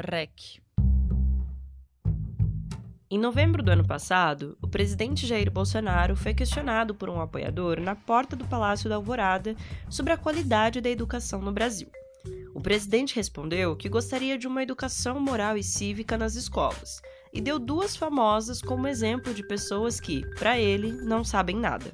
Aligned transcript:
REC. 0.00 0.60
Em 3.12 3.18
novembro 3.18 3.62
do 3.62 3.72
ano 3.72 3.84
passado, 3.84 4.56
o 4.62 4.68
presidente 4.68 5.26
Jair 5.26 5.50
Bolsonaro 5.50 6.14
foi 6.14 6.32
questionado 6.32 6.94
por 6.94 7.10
um 7.10 7.20
apoiador 7.20 7.80
na 7.80 7.96
porta 7.96 8.36
do 8.36 8.44
Palácio 8.44 8.88
da 8.88 8.94
Alvorada 8.94 9.56
sobre 9.88 10.12
a 10.12 10.16
qualidade 10.16 10.80
da 10.80 10.88
educação 10.88 11.42
no 11.42 11.50
Brasil. 11.50 11.88
O 12.54 12.60
presidente 12.60 13.16
respondeu 13.16 13.74
que 13.74 13.88
gostaria 13.88 14.38
de 14.38 14.46
uma 14.46 14.62
educação 14.62 15.18
moral 15.18 15.56
e 15.56 15.62
cívica 15.62 16.16
nas 16.16 16.36
escolas 16.36 17.00
e 17.32 17.40
deu 17.40 17.58
duas 17.58 17.96
famosas 17.96 18.60
como 18.60 18.86
exemplo 18.86 19.34
de 19.34 19.46
pessoas 19.46 20.00
que, 20.00 20.24
para 20.38 20.58
ele, 20.58 20.92
não 20.92 21.24
sabem 21.24 21.56
nada. 21.56 21.92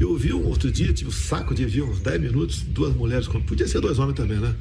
Eu 0.00 0.10
ouvi 0.10 0.32
um 0.32 0.46
outro 0.46 0.70
dia, 0.70 0.92
tive 0.92 1.10
o 1.10 1.12
saco 1.12 1.54
de 1.54 1.64
ouvir 1.64 1.82
uns 1.82 2.00
10 2.00 2.20
minutos, 2.20 2.62
duas 2.62 2.94
mulheres, 2.94 3.28
podia 3.28 3.66
ser 3.66 3.80
dois 3.80 3.98
homens 3.98 4.16
também, 4.16 4.38
né? 4.38 4.54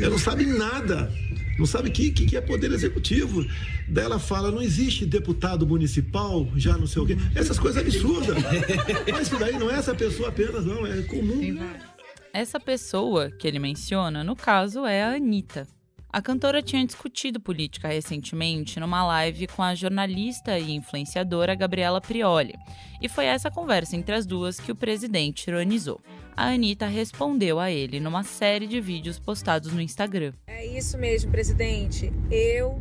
Elas 0.00 0.12
não 0.12 0.18
sabem 0.18 0.46
nada, 0.46 1.12
não 1.58 1.66
sabem 1.66 1.90
o 1.90 1.94
que, 1.94 2.10
que 2.10 2.36
é 2.36 2.40
poder 2.40 2.70
executivo. 2.70 3.44
Daí 3.88 4.04
ela 4.04 4.18
fala, 4.18 4.50
não 4.50 4.62
existe 4.62 5.04
deputado 5.04 5.66
municipal, 5.66 6.46
já 6.54 6.78
não 6.78 6.86
sei 6.86 7.02
o 7.02 7.06
quê. 7.06 7.16
Essas 7.34 7.58
coisas 7.58 7.82
absurdas. 7.82 8.36
Mas 9.10 9.28
que 9.28 9.36
daí 9.36 9.58
não 9.58 9.70
é 9.70 9.74
essa 9.74 9.94
pessoa 9.94 10.28
apenas, 10.28 10.64
não, 10.64 10.86
é 10.86 11.02
comum. 11.02 11.58
Essa 12.32 12.60
pessoa 12.60 13.30
que 13.30 13.48
ele 13.48 13.58
menciona, 13.58 14.22
no 14.22 14.36
caso, 14.36 14.86
é 14.86 15.02
a 15.02 15.14
Anitta. 15.14 15.66
A 16.10 16.22
cantora 16.22 16.62
tinha 16.62 16.86
discutido 16.86 17.38
política 17.38 17.88
recentemente 17.88 18.80
numa 18.80 19.06
live 19.06 19.46
com 19.48 19.62
a 19.62 19.74
jornalista 19.74 20.58
e 20.58 20.72
influenciadora 20.72 21.54
Gabriela 21.54 22.00
Prioli, 22.00 22.54
e 23.00 23.08
foi 23.08 23.26
essa 23.26 23.50
conversa 23.50 23.94
entre 23.94 24.14
as 24.14 24.24
duas 24.24 24.58
que 24.58 24.72
o 24.72 24.76
presidente 24.76 25.48
ironizou. 25.48 26.00
A 26.38 26.50
Anitta 26.50 26.86
respondeu 26.86 27.58
a 27.58 27.68
ele 27.68 27.98
numa 27.98 28.22
série 28.22 28.68
de 28.68 28.80
vídeos 28.80 29.18
postados 29.18 29.72
no 29.72 29.80
Instagram. 29.80 30.32
É 30.46 30.64
isso 30.64 30.96
mesmo, 30.96 31.32
presidente. 31.32 32.12
Eu 32.30 32.80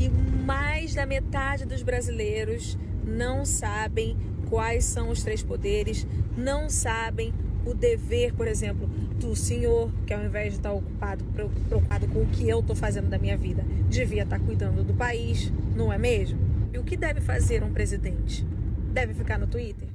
e 0.00 0.08
mais 0.08 0.94
da 0.94 1.04
metade 1.04 1.66
dos 1.66 1.82
brasileiros 1.82 2.78
não 3.06 3.44
sabem 3.44 4.16
quais 4.48 4.86
são 4.86 5.10
os 5.10 5.22
três 5.22 5.42
poderes, 5.42 6.06
não 6.34 6.70
sabem 6.70 7.34
o 7.66 7.74
dever, 7.74 8.32
por 8.32 8.48
exemplo, 8.48 8.86
do 9.20 9.36
senhor, 9.36 9.92
que 10.06 10.14
ao 10.14 10.24
invés 10.24 10.54
de 10.54 10.60
estar 10.60 10.72
ocupado, 10.72 11.22
preocupado 11.24 12.08
com 12.08 12.22
o 12.22 12.26
que 12.28 12.48
eu 12.48 12.60
estou 12.60 12.74
fazendo 12.74 13.10
da 13.10 13.18
minha 13.18 13.36
vida, 13.36 13.66
devia 13.90 14.22
estar 14.22 14.40
cuidando 14.40 14.82
do 14.82 14.94
país, 14.94 15.52
não 15.76 15.92
é 15.92 15.98
mesmo? 15.98 16.38
E 16.72 16.78
o 16.78 16.82
que 16.82 16.96
deve 16.96 17.20
fazer 17.20 17.62
um 17.62 17.70
presidente? 17.70 18.46
Deve 18.94 19.12
ficar 19.12 19.38
no 19.38 19.46
Twitter? 19.46 19.93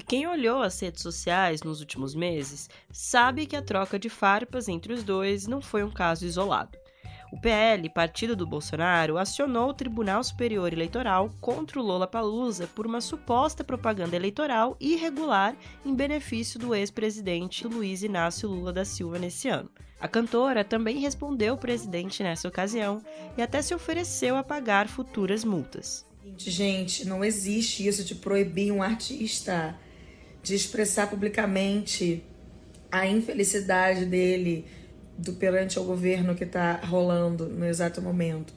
E 0.00 0.02
quem 0.02 0.26
olhou 0.26 0.62
as 0.62 0.80
redes 0.80 1.02
sociais 1.02 1.62
nos 1.62 1.80
últimos 1.80 2.14
meses 2.14 2.70
sabe 2.90 3.44
que 3.44 3.54
a 3.54 3.60
troca 3.60 3.98
de 3.98 4.08
farpas 4.08 4.66
entre 4.66 4.94
os 4.94 5.04
dois 5.04 5.46
não 5.46 5.60
foi 5.60 5.84
um 5.84 5.90
caso 5.90 6.24
isolado. 6.24 6.78
O 7.30 7.38
PL, 7.38 7.86
partido 7.90 8.34
do 8.34 8.46
Bolsonaro, 8.46 9.18
acionou 9.18 9.68
o 9.68 9.74
Tribunal 9.74 10.24
Superior 10.24 10.72
Eleitoral 10.72 11.30
contra 11.38 11.78
o 11.78 11.82
Lola 11.82 12.06
Palusa 12.06 12.66
por 12.66 12.86
uma 12.86 13.02
suposta 13.02 13.62
propaganda 13.62 14.16
eleitoral 14.16 14.74
irregular 14.80 15.54
em 15.84 15.94
benefício 15.94 16.58
do 16.58 16.74
ex-presidente 16.74 17.66
Luiz 17.66 18.02
Inácio 18.02 18.48
Lula 18.48 18.72
da 18.72 18.86
Silva 18.86 19.18
nesse 19.18 19.50
ano. 19.50 19.70
A 20.00 20.08
cantora 20.08 20.64
também 20.64 20.96
respondeu 20.96 21.52
o 21.52 21.58
presidente 21.58 22.22
nessa 22.22 22.48
ocasião 22.48 23.02
e 23.36 23.42
até 23.42 23.60
se 23.60 23.74
ofereceu 23.74 24.34
a 24.38 24.42
pagar 24.42 24.88
futuras 24.88 25.44
multas. 25.44 26.06
Gente, 26.38 27.06
não 27.06 27.22
existe 27.22 27.86
isso 27.86 28.02
de 28.02 28.14
proibir 28.14 28.72
um 28.72 28.82
artista 28.82 29.76
de 30.42 30.54
expressar 30.54 31.08
publicamente 31.08 32.24
a 32.90 33.06
infelicidade 33.06 34.04
dele 34.04 34.66
do 35.16 35.34
perante 35.34 35.78
ao 35.78 35.84
governo 35.84 36.34
que 36.34 36.44
está 36.44 36.76
rolando 36.76 37.46
no 37.46 37.66
exato 37.66 38.00
momento. 38.00 38.52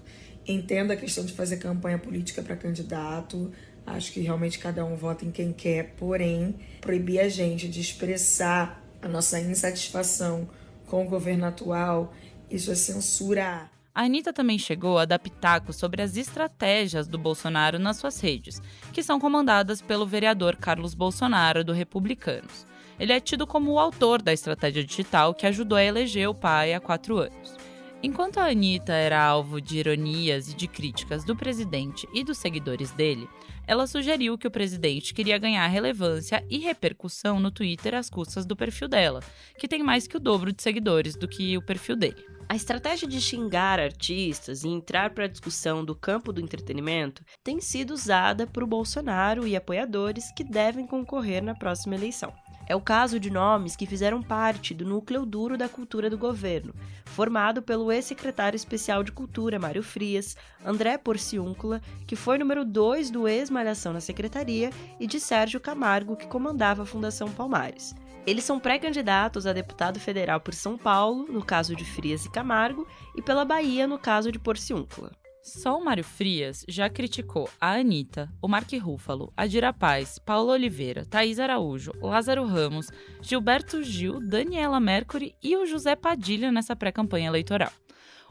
Entendo 0.47 0.91
a 0.91 0.95
questão 0.95 1.23
de 1.23 1.33
fazer 1.33 1.57
campanha 1.57 1.97
política 1.97 2.41
para 2.41 2.55
candidato. 2.55 3.51
Acho 3.85 4.11
que 4.11 4.21
realmente 4.21 4.59
cada 4.59 4.83
um 4.85 4.95
vota 4.95 5.25
em 5.25 5.31
quem 5.31 5.51
quer, 5.51 5.93
porém, 5.97 6.55
proibir 6.79 7.19
a 7.19 7.27
gente 7.27 7.67
de 7.67 7.81
expressar 7.81 8.81
a 9.01 9.07
nossa 9.07 9.39
insatisfação 9.39 10.47
com 10.87 11.05
o 11.05 11.09
governo 11.09 11.45
atual, 11.45 12.13
isso 12.49 12.71
é 12.71 12.75
censura. 12.75 13.72
A 13.95 14.05
Anitta 14.05 14.33
também 14.33 14.57
chegou 14.57 14.97
a 14.97 15.05
dar 15.05 15.19
pitaco 15.19 15.71
sobre 15.71 16.01
as 16.01 16.17
estratégias 16.17 17.07
do 17.07 17.15
Bolsonaro 17.15 17.77
nas 17.77 17.97
suas 17.97 18.19
redes, 18.19 18.59
que 18.91 19.03
são 19.03 19.19
comandadas 19.19 19.83
pelo 19.83 20.07
vereador 20.07 20.55
Carlos 20.55 20.95
Bolsonaro 20.95 21.63
do 21.63 21.71
Republicanos. 21.71 22.65
Ele 22.99 23.13
é 23.13 23.19
tido 23.19 23.45
como 23.45 23.71
o 23.71 23.79
autor 23.79 24.19
da 24.19 24.33
estratégia 24.33 24.83
digital 24.83 25.35
que 25.35 25.45
ajudou 25.45 25.77
a 25.77 25.83
eleger 25.83 26.27
o 26.27 26.33
pai 26.33 26.73
há 26.73 26.79
quatro 26.79 27.19
anos. 27.19 27.55
Enquanto 28.01 28.39
a 28.39 28.49
Anitta 28.49 28.93
era 28.93 29.23
alvo 29.23 29.61
de 29.61 29.77
ironias 29.77 30.51
e 30.51 30.55
de 30.55 30.67
críticas 30.67 31.23
do 31.23 31.35
presidente 31.35 32.07
e 32.15 32.23
dos 32.23 32.39
seguidores 32.39 32.91
dele, 32.91 33.29
ela 33.67 33.85
sugeriu 33.85 34.37
que 34.39 34.47
o 34.47 34.51
presidente 34.51 35.13
queria 35.13 35.37
ganhar 35.37 35.67
relevância 35.67 36.43
e 36.49 36.57
repercussão 36.57 37.39
no 37.39 37.51
Twitter 37.51 37.93
às 37.93 38.09
custas 38.09 38.45
do 38.45 38.55
perfil 38.55 38.87
dela, 38.87 39.21
que 39.57 39.67
tem 39.67 39.83
mais 39.83 40.07
que 40.07 40.17
o 40.17 40.19
dobro 40.19 40.51
de 40.51 40.63
seguidores 40.63 41.15
do 41.15 41.27
que 41.27 41.55
o 41.55 41.61
perfil 41.61 41.95
dele. 41.95 42.25
A 42.49 42.55
estratégia 42.55 43.07
de 43.07 43.19
xingar 43.19 43.79
artistas 43.79 44.63
e 44.63 44.67
entrar 44.67 45.11
para 45.11 45.25
a 45.25 45.29
discussão 45.29 45.83
do 45.83 45.95
campo 45.95 46.31
do 46.31 46.41
entretenimento 46.41 47.23
tem 47.43 47.59
sido 47.59 47.91
usada 47.93 48.45
por 48.45 48.65
Bolsonaro 48.65 49.47
e 49.47 49.55
apoiadores 49.55 50.31
que 50.35 50.43
devem 50.43 50.85
concorrer 50.85 51.41
na 51.43 51.55
próxima 51.55 51.95
eleição. 51.95 52.33
É 52.67 52.75
o 52.75 52.81
caso 52.81 53.19
de 53.19 53.29
nomes 53.29 53.75
que 53.75 53.85
fizeram 53.85 54.21
parte 54.21 54.73
do 54.73 54.85
núcleo 54.85 55.25
duro 55.25 55.57
da 55.57 55.67
cultura 55.67 56.09
do 56.09 56.17
governo, 56.17 56.73
formado 57.05 57.61
pelo 57.61 57.91
ex-secretário 57.91 58.55
especial 58.55 59.03
de 59.03 59.11
Cultura, 59.11 59.59
Mário 59.59 59.83
Frias, 59.83 60.37
André 60.65 60.97
Porciúncula, 60.97 61.81
que 62.07 62.15
foi 62.15 62.37
número 62.37 62.63
2 62.63 63.09
do 63.09 63.27
ex-malhação 63.27 63.91
na 63.91 63.99
secretaria, 63.99 64.69
e 64.99 65.05
de 65.05 65.19
Sérgio 65.19 65.59
Camargo, 65.59 66.15
que 66.15 66.27
comandava 66.27 66.83
a 66.83 66.85
Fundação 66.85 67.29
Palmares. 67.31 67.93
Eles 68.25 68.45
são 68.45 68.57
pré-candidatos 68.57 69.45
a 69.45 69.51
deputado 69.51 69.99
federal 69.99 70.39
por 70.39 70.53
São 70.53 70.77
Paulo, 70.77 71.25
no 71.29 71.43
caso 71.43 71.75
de 71.75 71.83
Frias 71.83 72.25
e 72.25 72.31
Camargo, 72.31 72.87
e 73.15 73.21
pela 73.21 73.43
Bahia, 73.43 73.85
no 73.85 73.99
caso 73.99 74.31
de 74.31 74.39
Porciúncula. 74.39 75.11
Só 75.43 75.77
o 75.77 75.83
Mário 75.83 76.05
Frias 76.05 76.63
já 76.69 76.89
criticou 76.89 77.49
a 77.59 77.73
Anitta, 77.73 78.31
o 78.41 78.47
Mark 78.47 78.71
Ruffalo, 78.81 79.33
a 79.35 79.45
Dira 79.45 79.73
Paz, 79.73 80.17
Paulo 80.17 80.53
Oliveira, 80.53 81.03
Thaís 81.03 81.37
Araújo, 81.37 81.91
Lázaro 82.01 82.45
Ramos, 82.45 82.87
Gilberto 83.21 83.83
Gil, 83.83 84.21
Daniela 84.21 84.79
Mercury 84.79 85.35
e 85.43 85.57
o 85.57 85.65
José 85.65 85.93
Padilha 85.93 86.49
nessa 86.49 86.77
pré-campanha 86.77 87.27
eleitoral. 87.27 87.73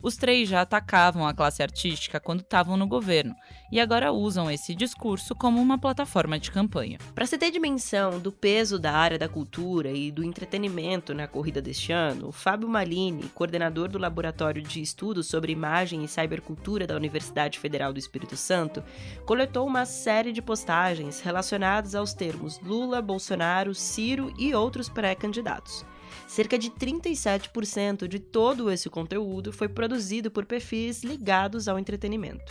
Os 0.03 0.17
três 0.17 0.49
já 0.49 0.63
atacavam 0.63 1.25
a 1.25 1.33
classe 1.33 1.63
artística 1.63 2.19
quando 2.19 2.41
estavam 2.41 2.77
no 2.77 2.89
governo 2.89 3.37
e 3.71 3.79
agora 3.79 4.11
usam 4.11 4.51
esse 4.51 4.75
discurso 4.75 5.33
como 5.33 5.63
uma 5.63 5.79
plataforma 5.79 6.41
de 6.41 6.51
campanha. 6.51 6.99
Para 7.15 7.25
se 7.25 7.39
ter 7.39 7.53
dimensão 7.53 8.19
do 8.19 8.33
peso 8.33 8.81
da 8.81 8.93
área 8.93 9.17
da 9.17 9.29
cultura 9.29 9.91
e 9.93 10.11
do 10.11 10.25
entretenimento 10.25 11.15
na 11.15 11.29
corrida 11.29 11.63
deste 11.63 11.93
ano, 11.93 12.29
o 12.29 12.33
Fábio 12.33 12.69
Malini, 12.69 13.29
coordenador 13.29 13.89
do 13.89 13.99
Laboratório 13.99 14.61
de 14.61 14.83
Estudos 14.83 15.29
sobre 15.29 15.53
Imagem 15.53 16.03
e 16.03 16.09
Cybercultura 16.09 16.85
da 16.85 16.97
Universidade 16.97 17.61
Federal 17.61 17.93
do 17.93 17.99
Espírito 18.01 18.37
Santo, 18.37 18.83
coletou 19.25 19.65
uma 19.65 19.87
série 19.87 20.33
de 20.33 20.43
postagens 20.43 21.21
relacionadas 21.21 21.95
aos 21.95 22.13
termos 22.13 22.59
Lula, 22.59 23.01
Bolsonaro, 23.01 23.73
Ciro 23.73 24.35
e 24.37 24.53
outros 24.53 24.89
pré-candidatos. 24.89 25.87
Cerca 26.33 26.59
de 26.59 26.71
37% 26.71 28.09
de 28.09 28.19
todo 28.19 28.71
esse 28.71 28.89
conteúdo 28.89 29.53
foi 29.53 29.69
produzido 29.69 30.31
por 30.31 30.47
perfis 30.47 31.05
ligados 31.05 31.69
ao 31.69 31.79
entretenimento. 31.79 32.51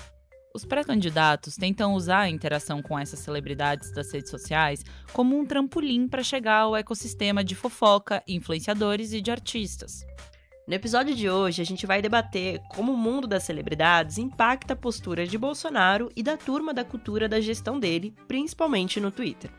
Os 0.54 0.64
pré-candidatos 0.64 1.56
tentam 1.56 1.96
usar 1.96 2.20
a 2.20 2.30
interação 2.30 2.80
com 2.80 3.00
essas 3.00 3.18
celebridades 3.22 3.92
das 3.92 4.14
redes 4.14 4.30
sociais 4.30 4.86
como 5.12 5.36
um 5.36 5.44
trampolim 5.44 6.08
para 6.08 6.22
chegar 6.22 6.60
ao 6.60 6.76
ecossistema 6.76 7.44
de 7.44 7.56
fofoca, 7.56 8.22
influenciadores 8.28 9.14
e 9.14 9.20
de 9.20 9.32
artistas. 9.32 10.06
No 10.68 10.76
episódio 10.76 11.16
de 11.16 11.28
hoje, 11.28 11.64
a 11.64 11.66
gente 11.66 11.88
vai 11.88 12.04
debater 12.04 12.62
como 12.70 12.94
o 12.94 12.98
mundo 12.98 13.26
das 13.26 13.42
celebridades 13.42 14.20
impacta 14.20 14.74
a 14.74 14.78
postura 14.78 15.26
de 15.26 15.40
Bolsonaro 15.40 16.12
e 16.16 16.22
da 16.22 16.38
turma 16.38 16.72
da 16.72 16.86
cultura 16.86 17.28
da 17.28 17.42
gestão 17.42 17.80
dele, 17.80 18.14
principalmente 18.28 19.00
no 19.00 19.10
Twitter. 19.10 19.50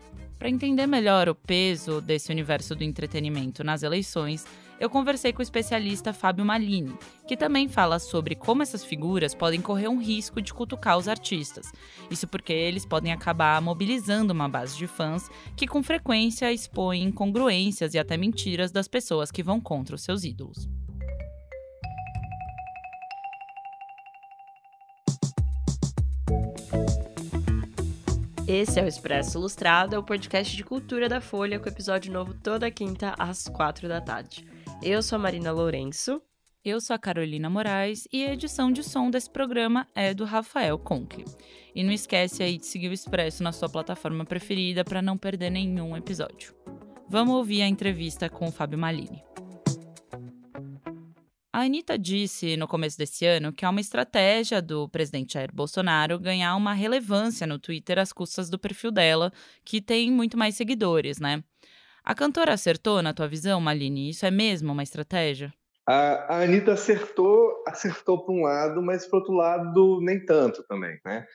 Para 0.43 0.51
entender 0.51 0.89
melhor 0.89 1.29
o 1.29 1.37
peso 1.37 2.01
desse 2.01 2.33
universo 2.33 2.75
do 2.75 2.83
entretenimento 2.83 3.63
nas 3.63 3.85
eleições, 3.85 4.45
eu 4.81 4.91
conversei 4.91 5.33
com 5.33 5.39
o 5.39 5.43
especialista 5.43 6.13
Fábio 6.13 6.45
Malini, 6.45 6.99
que 7.29 7.37
também 7.37 7.69
fala 7.69 8.01
sobre 8.01 8.35
como 8.35 8.61
essas 8.61 8.85
figuras 8.85 9.37
podem 9.37 9.61
correr 9.61 9.87
um 9.87 10.03
risco 10.03 10.43
de 10.43 10.53
cutucar 10.53 10.99
os 10.99 11.07
artistas. 11.07 11.71
Isso 12.11 12.27
porque 12.27 12.53
eles 12.53 12.85
podem 12.85 13.13
acabar 13.13 13.63
mobilizando 13.63 14.33
uma 14.33 14.49
base 14.49 14.77
de 14.77 14.89
fãs 14.89 15.31
que 15.57 15.65
com 15.65 15.81
frequência 15.81 16.53
expõe 16.53 17.05
incongruências 17.05 17.95
e 17.95 17.99
até 18.01 18.17
mentiras 18.17 18.73
das 18.73 18.89
pessoas 18.89 19.31
que 19.31 19.45
vão 19.45 19.61
contra 19.61 19.95
os 19.95 20.03
seus 20.03 20.25
ídolos. 20.25 20.69
Esse 28.47 28.81
é 28.81 28.83
o 28.83 28.89
Expresso 28.89 29.39
Ilustrado, 29.39 29.95
é 29.95 29.99
o 29.99 30.03
podcast 30.03 30.57
de 30.57 30.65
cultura 30.65 31.09
da 31.09 31.21
Folha, 31.21 31.61
com 31.61 31.69
episódio 31.69 32.13
novo 32.13 32.35
toda 32.35 32.71
quinta 32.71 33.15
às 33.17 33.47
quatro 33.49 33.89
da 33.89 34.01
tarde. 34.01 34.45
Eu 34.83 35.01
sou 35.01 35.17
a 35.17 35.19
Marina 35.21 35.53
Lourenço. 35.53 36.21
Eu 36.65 36.81
sou 36.81 36.95
a 36.95 36.99
Carolina 36.99 37.49
Moraes 37.49 38.07
e 38.13 38.25
a 38.25 38.33
edição 38.33 38.71
de 38.71 38.83
som 38.83 39.11
desse 39.11 39.31
programa 39.31 39.87
é 39.95 40.13
do 40.13 40.25
Rafael 40.25 40.79
Conkle. 40.79 41.25
E 41.75 41.83
não 41.83 41.93
esquece 41.93 42.43
aí 42.43 42.59
de 42.59 42.67
seguir 42.67 42.89
o 42.89 42.93
Expresso 42.93 43.43
na 43.43 43.53
sua 43.53 43.69
plataforma 43.69 44.25
preferida 44.25 44.85
para 44.85 45.03
não 45.03 45.17
perder 45.17 45.51
nenhum 45.51 45.97
episódio. 45.97 46.55
Vamos 47.09 47.35
ouvir 47.35 47.63
a 47.63 47.69
entrevista 47.69 48.29
com 48.29 48.49
o 48.49 48.53
Fábio 48.53 48.79
Malini. 48.79 49.23
A 51.55 51.65
Anitta 51.65 51.99
disse 51.99 52.57
no 52.57 52.67
começo 52.67 52.97
desse 52.97 53.27
ano 53.27 53.53
que 53.53 53.63
é 53.63 53.69
uma 53.69 53.81
estratégia 53.81 54.63
do 54.63 54.89
presidente 54.89 55.35
Jair 55.35 55.55
Bolsonaro 55.55 56.19
ganhar 56.19 56.57
uma 56.57 56.73
relevância 56.73 57.47
no 57.47 57.59
Twitter 57.59 57.99
às 57.99 58.11
custas 58.11 58.49
do 58.49 58.59
perfil 58.59 58.91
dela, 58.91 59.31
que 59.63 59.79
tem 59.79 60.11
muito 60.11 60.39
mais 60.39 60.55
seguidores, 60.55 61.21
né? 61.21 61.45
A 62.03 62.15
cantora 62.15 62.55
acertou 62.55 63.03
na 63.03 63.13
tua 63.13 63.29
visão, 63.29 63.61
Malini? 63.61 64.09
Isso 64.09 64.25
é 64.25 64.31
mesmo 64.31 64.73
uma 64.73 64.83
estratégia? 64.83 65.53
A, 65.87 66.37
a 66.37 66.43
Anitta 66.43 66.73
acertou, 66.73 67.63
acertou 67.67 68.25
por 68.25 68.33
um 68.33 68.45
lado, 68.45 68.81
mas 68.81 69.07
por 69.07 69.19
outro 69.19 69.35
lado 69.35 70.01
nem 70.01 70.25
tanto 70.25 70.63
também, 70.63 70.99
né? 71.05 71.27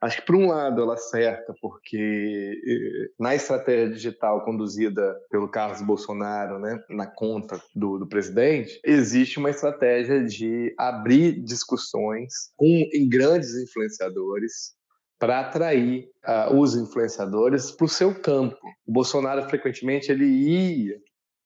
Acho 0.00 0.20
que 0.20 0.26
por 0.26 0.36
um 0.36 0.46
lado 0.46 0.80
ela 0.80 0.94
acerta, 0.94 1.52
porque 1.60 2.62
eh, 2.64 3.10
na 3.18 3.34
estratégia 3.34 3.90
digital 3.90 4.44
conduzida 4.44 5.16
pelo 5.28 5.48
Carlos 5.48 5.82
Bolsonaro, 5.82 6.60
né, 6.60 6.80
na 6.88 7.06
conta 7.06 7.60
do, 7.74 7.98
do 7.98 8.06
presidente, 8.06 8.80
existe 8.84 9.38
uma 9.38 9.50
estratégia 9.50 10.24
de 10.24 10.72
abrir 10.78 11.42
discussões 11.42 12.32
com 12.56 12.66
em 12.66 13.08
grandes 13.08 13.56
influenciadores 13.56 14.78
para 15.18 15.40
atrair 15.40 16.08
uh, 16.24 16.54
os 16.54 16.76
influenciadores 16.76 17.72
para 17.72 17.86
o 17.86 17.88
seu 17.88 18.14
campo. 18.14 18.56
O 18.86 18.92
Bolsonaro 18.92 19.48
frequentemente 19.48 20.12
ele 20.12 20.26
ia 20.26 20.96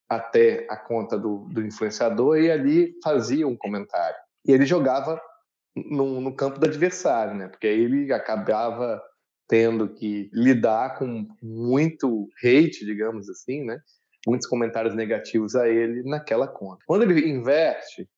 até 0.07 0.67
a 0.69 0.77
conta 0.77 1.19
do, 1.19 1.47
do 1.51 1.65
influenciador 1.65 2.39
e 2.39 2.51
ali 2.51 2.93
fazia 3.03 3.49
um 3.49 3.57
comentário. 3.57 4.17
E 4.47 4.53
ele 4.53 4.67
jogava 4.67 5.19
no, 5.75 6.21
no, 6.21 6.35
campo 6.35 6.59
do 6.59 6.67
adversário, 6.67 7.35
né? 7.35 7.49
Porque 7.49 7.67
aí 7.67 7.81
ele 7.81 8.13
acabava 8.13 9.03
tendo 9.49 9.89
que 9.89 10.31
lidar 10.33 10.99
com 10.99 11.27
muito 11.43 12.29
hate, 12.43 12.85
digamos 12.85 13.29
assim, 13.29 13.65
né? 13.65 13.81
Muitos 14.27 14.47
comentários 14.47 14.95
negativos 14.95 15.55
a 15.55 15.69
ele 15.69 16.03
naquela 16.05 16.47
conta. 16.47 16.83
Quando 16.87 17.03
ele 17.03 17.29
inverte, 17.29 18.09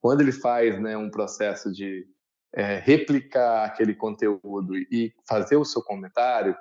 quando 0.00 0.20
ele 0.20 0.32
faz 0.32 0.80
né, 0.80 0.96
um 0.96 1.10
processo 1.10 1.72
de 1.72 2.04
é, 2.52 2.78
replicar 2.78 3.64
aquele 3.64 3.94
conteúdo 3.94 4.76
e 4.76 5.14
fazer 5.28 5.56
o 5.56 5.64
seu 5.64 5.82
comentário, 5.82 6.56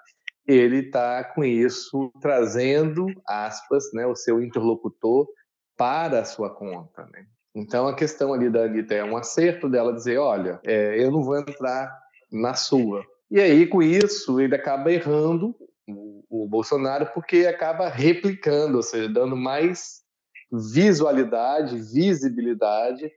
ele 0.47 0.87
está 0.87 1.23
com 1.23 1.43
isso 1.43 2.11
trazendo 2.21 3.07
aspas, 3.27 3.91
né, 3.93 4.05
o 4.05 4.15
seu 4.15 4.41
interlocutor 4.41 5.27
para 5.75 6.21
a 6.21 6.25
sua 6.25 6.53
conta. 6.53 7.05
Né? 7.07 7.25
Então 7.53 7.87
a 7.87 7.95
questão 7.95 8.33
ali 8.33 8.49
da 8.49 8.63
Anitta 8.63 8.93
é 8.93 9.03
um 9.03 9.17
acerto 9.17 9.69
dela 9.69 9.93
dizer, 9.93 10.17
olha, 10.17 10.59
é, 10.65 11.03
eu 11.03 11.11
não 11.11 11.21
vou 11.21 11.37
entrar 11.37 11.91
na 12.31 12.53
sua. 12.53 13.03
E 13.29 13.39
aí 13.39 13.67
com 13.67 13.81
isso 13.81 14.39
ele 14.39 14.55
acaba 14.55 14.91
errando 14.91 15.55
o, 15.87 16.43
o 16.43 16.47
Bolsonaro 16.47 17.07
porque 17.13 17.45
acaba 17.45 17.89
replicando, 17.89 18.77
ou 18.77 18.83
seja, 18.83 19.09
dando 19.09 19.35
mais 19.35 20.01
visualidade, 20.51 21.77
visibilidade 21.93 23.11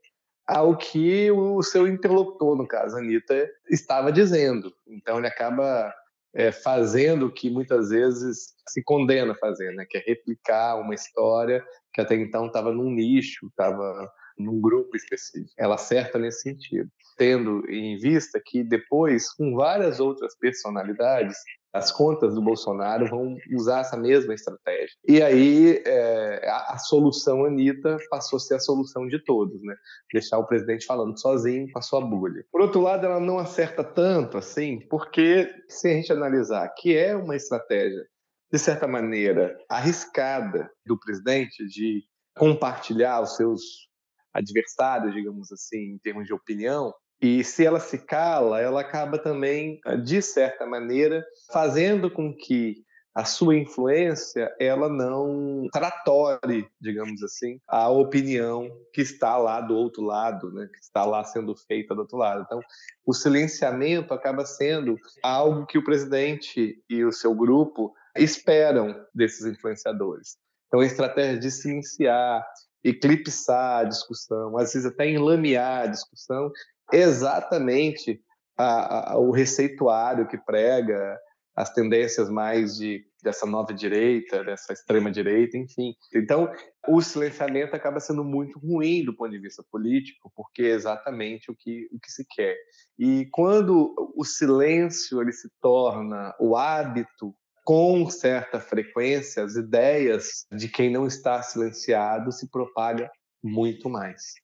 ao 0.47 0.77
que 0.77 1.31
o 1.31 1.63
seu 1.63 1.89
interlocutor, 1.89 2.57
no 2.57 2.67
caso, 2.67 2.97
a 2.97 2.99
Anitta, 2.99 3.49
estava 3.71 4.13
dizendo. 4.13 4.73
Então 4.87 5.19
ele 5.19 5.27
acaba 5.27 5.93
é, 6.35 6.53
fazendo 6.53 7.27
o 7.27 7.33
que 7.33 7.51
muitas 7.51 7.89
vezes 7.89 8.55
se 8.69 8.83
condena 8.83 9.33
a 9.33 9.37
fazer, 9.37 9.73
né? 9.75 9.87
que 9.89 9.97
é 9.97 10.05
replicar 10.05 10.77
uma 10.77 10.95
história 10.95 11.65
que 11.93 12.01
até 12.01 12.17
então 12.17 12.47
estava 12.47 12.73
num 12.73 12.91
nicho, 12.91 13.47
estava 13.47 14.11
num 14.39 14.61
grupo 14.61 14.97
específico. 14.97 15.53
Ela 15.59 15.75
acerta 15.75 16.19
nesse 16.19 16.43
sentido, 16.43 16.91
tendo 17.17 17.69
em 17.71 17.97
vista 17.99 18.41
que 18.45 18.63
depois, 18.65 19.33
com 19.33 19.55
várias 19.55 20.01
outras 20.01 20.37
personalidades, 20.37 21.37
as 21.75 21.91
contas 21.91 22.35
do 22.35 22.41
Bolsonaro 22.41 23.09
vão 23.09 23.37
usar 23.53 23.81
essa 23.81 23.97
mesma 23.97 24.33
estratégia. 24.33 24.97
E 25.09 25.21
aí 25.21 25.83
é, 25.85 26.49
a, 26.49 26.75
a, 26.75 26.79
solução 26.79 27.45
Anitta 27.45 27.97
passou 28.09 28.37
a 28.37 28.41
ser 28.41 28.55
a 28.55 28.61
solução 28.61 29.09
de 29.09 29.19
todos, 29.25 29.61
né? 29.61 29.75
Deixar 30.13 30.39
o 30.39 30.47
presidente 30.47 30.87
falando 30.87 31.19
sozinho 31.19 31.71
com 31.73 31.79
a 31.81 31.83
sua 31.83 32.01
bolha. 32.01 32.45
Por 32.53 32.61
outro 32.61 32.81
lado, 32.81 33.05
ela 33.05 33.19
não 33.19 33.41
acerta 33.41 33.83
tanto 33.83 34.39
assim, 34.39 34.87
porque 34.89 35.53
se 35.69 35.89
a 35.89 35.95
gente 35.95 36.13
analisar 36.13 36.69
que 36.77 36.97
é 36.97 37.17
uma 37.17 37.35
estratégia, 37.35 38.07
de 38.53 38.59
certa 38.59 38.87
maneira, 38.87 39.59
arriscada 39.69 40.71
do 40.87 40.97
presidente 40.97 41.67
de 41.67 42.05
compartilhar 42.37 43.21
os 43.21 43.35
seus 43.35 43.89
adversários, 44.35 45.15
digamos 45.15 45.53
assim, 45.53 45.93
em 45.93 45.99
termos 45.99 46.27
de 46.27 46.35
opinião, 46.35 46.93
e 47.23 47.43
se 47.45 47.65
ela 47.65 47.81
se 47.81 47.99
cala, 47.99 48.61
ela 48.61 48.81
acaba 48.81 49.19
também, 49.19 49.81
eh, 49.87 49.97
de 49.97 50.21
certa 50.21 50.67
maneira, 50.67 51.25
fazendo 51.53 52.11
com 52.11 52.35
que 52.37 52.85
a 53.15 53.25
sua 53.25 53.57
influência 53.57 54.53
ela 54.59 54.89
não 54.89 55.69
tratore, 55.73 56.69
digamos 56.81 57.23
assim, 57.23 57.61
a 57.69 57.89
opinião 57.89 58.69
que 58.93 59.01
está 59.01 59.37
lá 59.37 59.61
do 59.61 59.75
outro 59.75 60.03
lado, 60.03 60.53
né, 60.53 60.69
que 60.71 60.81
está 60.81 61.05
lá 61.05 61.23
sendo 61.23 61.55
feita 61.55 61.95
do 61.95 62.01
outro 62.01 62.19
lado. 62.19 62.43
Então, 62.45 62.61
o 63.07 63.15
silenciamento 63.15 64.13
acaba 64.13 64.45
sendo 64.45 64.97
algo 65.23 65.65
que 65.65 65.79
o 65.79 65.85
presidente 65.85 66.83
e 66.91 67.05
o 67.05 67.13
seu 67.13 67.33
grupo 67.35 67.95
esperam 68.17 68.95
desses 69.15 69.47
influenciadores. 69.47 70.37
Então, 70.67 70.81
a 70.81 70.87
estratégia 70.87 71.39
de 71.39 71.51
silenciar, 71.53 72.45
eclipsar 72.85 73.81
a 73.81 73.85
discussão, 73.85 74.57
às 74.59 74.73
vezes 74.73 74.87
até 74.87 75.09
enlamear 75.09 75.85
a 75.85 75.87
discussão, 75.87 76.51
exatamente 76.93 78.21
a, 78.57 79.13
a, 79.13 79.19
o 79.19 79.31
receituário 79.31 80.29
que 80.29 80.39
prega 80.39 81.19
as 81.57 81.73
tendências 81.73 82.29
mais 82.29 82.77
de 82.77 83.05
dessa 83.23 83.47
nova 83.47 83.73
direita, 83.73 84.45
dessa 84.45 84.75
extrema 84.75 85.11
direita, 85.11 85.57
enfim. 85.57 85.95
Então, 86.15 86.53
o 86.87 87.01
silenciamento 87.01 87.75
acaba 87.75 87.99
sendo 87.99 88.23
muito 88.23 88.59
ruim 88.59 89.03
do 89.03 89.17
ponto 89.17 89.31
de 89.31 89.39
vista 89.39 89.65
político, 89.73 90.31
porque 90.37 90.63
é 90.63 90.73
exatamente 90.73 91.51
o 91.51 91.57
que 91.57 91.89
o 91.91 91.99
que 91.99 92.13
se 92.13 92.27
quer. 92.29 92.55
E 92.99 93.27
quando 93.33 93.95
o 94.15 94.25
silêncio 94.25 95.23
ele 95.23 95.33
se 95.33 95.49
torna 95.63 96.35
o 96.39 96.55
hábito 96.55 97.35
com 97.65 98.09
certa 98.11 98.61
frequência, 98.61 99.43
as 99.43 99.57
ideias 99.57 100.47
de 100.53 100.69
quem 100.69 100.91
não 100.91 101.07
está 101.07 101.43
silenciado 101.43 102.31
se 102.31 102.49
propagam 102.51 103.09
muito 103.43 103.89
mais. 103.89 104.35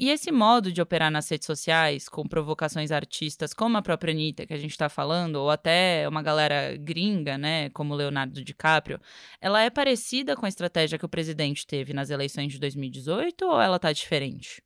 E 0.00 0.10
esse 0.10 0.30
modo 0.30 0.70
de 0.70 0.80
operar 0.80 1.10
nas 1.10 1.28
redes 1.28 1.44
sociais, 1.44 2.08
com 2.08 2.22
provocações 2.22 2.92
artistas 2.92 3.52
como 3.52 3.76
a 3.76 3.82
própria 3.82 4.12
Anitta, 4.12 4.46
que 4.46 4.54
a 4.54 4.58
gente 4.58 4.70
está 4.70 4.88
falando, 4.88 5.36
ou 5.36 5.50
até 5.50 6.08
uma 6.08 6.22
galera 6.22 6.76
gringa, 6.76 7.36
né, 7.36 7.68
como 7.70 7.96
Leonardo 7.96 8.44
DiCaprio, 8.44 9.00
ela 9.40 9.60
é 9.60 9.68
parecida 9.68 10.36
com 10.36 10.46
a 10.46 10.48
estratégia 10.48 10.98
que 10.98 11.04
o 11.04 11.08
presidente 11.08 11.66
teve 11.66 11.92
nas 11.92 12.10
eleições 12.10 12.52
de 12.52 12.60
2018 12.60 13.44
ou 13.44 13.60
ela 13.60 13.74
está 13.74 13.92
diferente? 13.92 14.62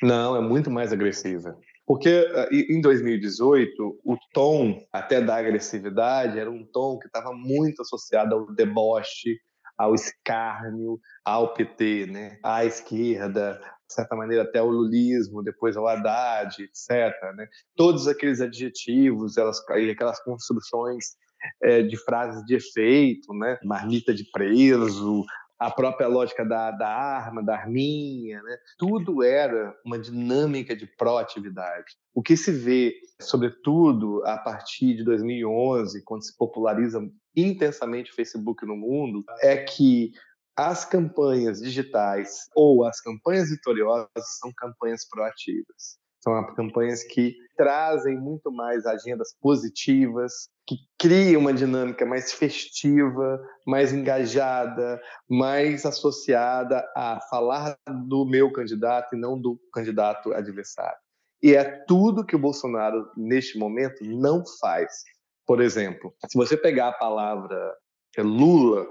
Não, 0.00 0.36
é 0.36 0.40
muito 0.40 0.70
mais 0.70 0.92
agressiva. 0.92 1.58
Porque 1.86 2.08
eh, 2.08 2.48
em 2.70 2.80
2018, 2.80 4.00
o 4.04 4.16
tom 4.32 4.86
até 4.92 5.20
da 5.20 5.36
agressividade 5.36 6.38
era 6.38 6.50
um 6.50 6.64
tom 6.64 6.98
que 6.98 7.06
estava 7.06 7.32
muito 7.32 7.82
associado 7.82 8.34
ao 8.34 8.52
deboche, 8.54 9.38
ao 9.76 9.94
escárnio, 9.94 10.98
ao 11.24 11.52
PT, 11.52 12.06
né? 12.06 12.38
à 12.42 12.64
esquerda, 12.64 13.60
de 13.86 13.94
certa 13.94 14.16
maneira 14.16 14.44
até 14.44 14.62
o 14.62 14.70
lulismo, 14.70 15.42
depois 15.42 15.76
ao 15.76 15.86
Haddad, 15.86 16.62
etc. 16.62 17.12
Né? 17.36 17.46
Todos 17.76 18.08
aqueles 18.08 18.40
adjetivos, 18.40 19.36
elas, 19.36 19.58
aquelas 19.68 20.22
construções 20.22 21.16
é, 21.62 21.82
de 21.82 21.96
frases 22.04 22.42
de 22.44 22.54
efeito, 22.54 23.32
né? 23.34 23.58
marmita 23.64 24.14
de 24.14 24.24
preso, 24.30 25.24
a 25.64 25.70
própria 25.70 26.06
lógica 26.06 26.44
da, 26.44 26.70
da 26.70 26.88
arma, 26.88 27.42
da 27.42 27.54
arminha, 27.54 28.42
né? 28.42 28.56
tudo 28.78 29.22
era 29.22 29.74
uma 29.84 29.98
dinâmica 29.98 30.76
de 30.76 30.86
proatividade. 30.86 31.96
O 32.14 32.22
que 32.22 32.36
se 32.36 32.52
vê, 32.52 32.94
sobretudo 33.20 34.22
a 34.26 34.36
partir 34.36 34.94
de 34.94 35.02
2011, 35.04 36.04
quando 36.04 36.24
se 36.24 36.36
populariza 36.36 37.00
intensamente 37.34 38.12
o 38.12 38.14
Facebook 38.14 38.66
no 38.66 38.76
mundo, 38.76 39.24
é 39.40 39.56
que 39.56 40.12
as 40.54 40.84
campanhas 40.84 41.60
digitais 41.60 42.48
ou 42.54 42.84
as 42.84 43.00
campanhas 43.00 43.48
vitoriosas 43.48 44.38
são 44.38 44.52
campanhas 44.56 45.08
proativas. 45.08 45.98
São 46.24 46.42
campanhas 46.54 47.04
que 47.04 47.36
trazem 47.54 48.18
muito 48.18 48.50
mais 48.50 48.86
agendas 48.86 49.36
positivas, 49.42 50.48
que 50.66 50.76
criam 50.98 51.42
uma 51.42 51.52
dinâmica 51.52 52.06
mais 52.06 52.32
festiva, 52.32 53.38
mais 53.66 53.92
engajada, 53.92 54.98
mais 55.28 55.84
associada 55.84 56.82
a 56.96 57.20
falar 57.28 57.76
do 58.08 58.24
meu 58.24 58.50
candidato 58.50 59.14
e 59.14 59.20
não 59.20 59.38
do 59.38 59.60
candidato 59.70 60.32
adversário. 60.32 60.96
E 61.42 61.54
é 61.54 61.62
tudo 61.84 62.24
que 62.24 62.34
o 62.34 62.38
Bolsonaro, 62.38 63.06
neste 63.14 63.58
momento, 63.58 64.02
não 64.02 64.42
faz. 64.58 65.04
Por 65.46 65.60
exemplo, 65.60 66.14
se 66.26 66.38
você 66.38 66.56
pegar 66.56 66.88
a 66.88 66.92
palavra 66.92 67.76
Lula 68.16 68.86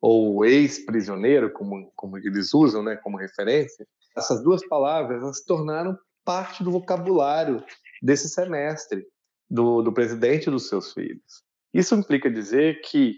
ou 0.00 0.44
ex-prisioneiro, 0.44 1.52
como, 1.52 1.90
como 1.96 2.18
eles 2.18 2.54
usam 2.54 2.84
né, 2.84 2.94
como 3.02 3.16
referência, 3.16 3.84
essas 4.16 4.44
duas 4.44 4.64
palavras 4.68 5.20
elas 5.20 5.38
se 5.38 5.46
tornaram 5.46 5.98
parte 6.28 6.62
do 6.62 6.70
vocabulário 6.70 7.64
desse 8.02 8.28
semestre 8.28 9.02
do, 9.48 9.80
do 9.80 9.90
presidente 9.90 10.50
dos 10.50 10.68
seus 10.68 10.92
filhos. 10.92 11.42
Isso 11.72 11.94
implica 11.94 12.30
dizer 12.30 12.82
que 12.82 13.14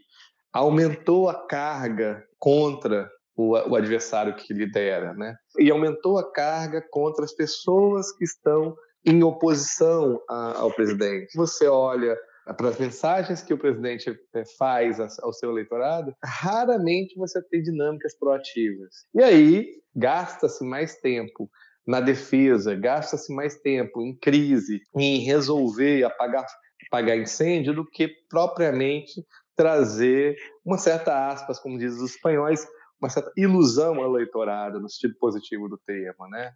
aumentou 0.53 1.29
a 1.29 1.35
carga 1.49 2.25
contra 2.39 3.11
o, 3.35 3.51
o 3.51 3.75
adversário 3.75 4.37
que 4.37 4.55
lidera, 4.55 5.13
né? 5.15 5.35
E 5.59 5.73
aumentou 5.73 6.19
a 6.19 6.33
carga 6.33 6.81
contra 6.89 7.25
as 7.25 7.35
pessoas 7.35 8.13
que 8.13 8.23
estão 8.23 8.77
em 9.05 9.21
oposição 9.25 10.23
a, 10.29 10.59
ao 10.59 10.73
presidente. 10.73 11.37
Você 11.37 11.67
olha 11.67 12.17
para 12.57 12.69
as 12.69 12.79
mensagens 12.79 13.43
que 13.43 13.53
o 13.53 13.59
presidente 13.59 14.17
eh, 14.35 14.45
faz 14.57 15.01
ao 15.01 15.33
seu 15.33 15.51
eleitorado, 15.51 16.15
raramente 16.25 17.17
você 17.17 17.43
tem 17.43 17.61
dinâmicas 17.61 18.17
proativas. 18.17 19.05
E 19.15 19.23
aí 19.23 19.81
gasta-se 19.97 20.65
mais 20.65 20.97
tempo 21.01 21.51
na 21.87 22.01
defesa, 22.01 22.75
gasta-se 22.75 23.35
mais 23.35 23.57
tempo 23.61 24.03
em 24.03 24.17
crise, 24.17 24.81
em 24.97 25.19
resolver 25.21 26.05
apagar, 26.05 26.47
apagar 26.87 27.19
incêndio, 27.19 27.75
do 27.75 27.87
que 27.87 28.09
propriamente 28.29 29.25
trazer 29.57 30.37
uma 30.65 30.79
certa 30.79 31.29
aspas, 31.29 31.59
como 31.59 31.79
dizem 31.79 32.03
os 32.03 32.11
espanhóis, 32.11 32.67
uma 33.01 33.09
certa 33.09 33.33
ilusão 33.37 33.97
ao 33.97 34.15
eleitorado, 34.15 34.81
no 34.81 34.89
sentido 34.89 35.15
positivo 35.19 35.69
do 35.69 35.79
termo, 35.79 36.29
né? 36.29 36.53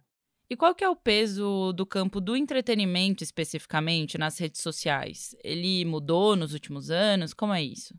E 0.47 0.55
qual 0.55 0.75
que 0.75 0.83
é 0.83 0.89
o 0.89 0.95
peso 0.95 1.73
do 1.73 1.87
campo 1.87 2.21
do 2.21 2.35
entretenimento 2.35 3.23
especificamente 3.23 4.15
nas 4.17 4.37
redes 4.37 4.61
sociais? 4.61 5.35
Ele 5.43 5.83
mudou 5.85 6.35
nos 6.35 6.53
últimos 6.53 6.91
anos? 6.91 7.33
Como 7.33 7.51
é 7.51 7.63
isso? 7.63 7.95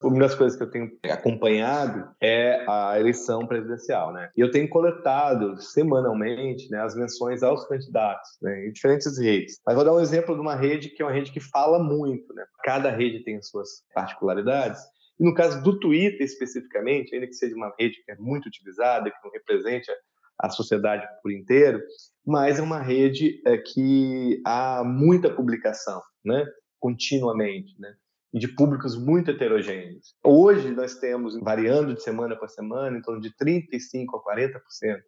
Uma 0.00 0.20
das 0.20 0.34
coisas 0.34 0.56
que 0.56 0.62
eu 0.62 0.70
tenho 0.70 0.96
acompanhado 1.10 2.08
é 2.22 2.64
a 2.68 2.98
eleição 3.00 3.46
presidencial, 3.48 4.12
né? 4.12 4.30
E 4.36 4.40
eu 4.40 4.50
tenho 4.50 4.68
coletado 4.68 5.60
semanalmente 5.60 6.70
né, 6.70 6.80
as 6.80 6.94
menções 6.94 7.42
aos 7.42 7.66
candidatos 7.66 8.30
né, 8.40 8.66
em 8.66 8.72
diferentes 8.72 9.18
redes. 9.18 9.58
Mas 9.66 9.74
vou 9.74 9.84
dar 9.84 9.92
um 9.92 10.00
exemplo 10.00 10.36
de 10.36 10.40
uma 10.40 10.54
rede 10.54 10.90
que 10.90 11.02
é 11.02 11.04
uma 11.04 11.12
rede 11.12 11.32
que 11.32 11.40
fala 11.40 11.82
muito, 11.82 12.32
né? 12.32 12.44
Cada 12.62 12.90
rede 12.90 13.24
tem 13.24 13.38
as 13.38 13.48
suas 13.48 13.82
particularidades. 13.92 14.80
E 15.18 15.24
no 15.24 15.34
caso 15.34 15.60
do 15.64 15.80
Twitter 15.80 16.22
especificamente, 16.22 17.12
ainda 17.12 17.26
que 17.26 17.34
seja 17.34 17.56
uma 17.56 17.74
rede 17.76 17.96
que 18.04 18.12
é 18.12 18.16
muito 18.16 18.46
utilizada, 18.46 19.10
que 19.10 19.16
não 19.24 19.32
represente 19.32 19.90
a 20.38 20.48
sociedade 20.48 21.04
por 21.20 21.32
inteiro, 21.32 21.82
mas 22.24 22.60
é 22.60 22.62
uma 22.62 22.80
rede 22.80 23.42
é, 23.44 23.58
que 23.58 24.40
há 24.46 24.84
muita 24.84 25.28
publicação, 25.28 26.00
né? 26.24 26.46
Continuamente, 26.78 27.74
né? 27.80 27.92
E 28.32 28.38
de 28.38 28.48
públicos 28.48 28.96
muito 28.96 29.30
heterogêneos. 29.30 30.14
Hoje 30.22 30.70
nós 30.70 30.96
temos, 30.96 31.38
variando 31.40 31.94
de 31.94 32.02
semana 32.02 32.36
para 32.36 32.48
semana, 32.48 32.98
em 32.98 33.02
torno 33.02 33.20
de 33.20 33.30
35% 33.30 34.06
a 34.14 34.36
40% 34.36 35.00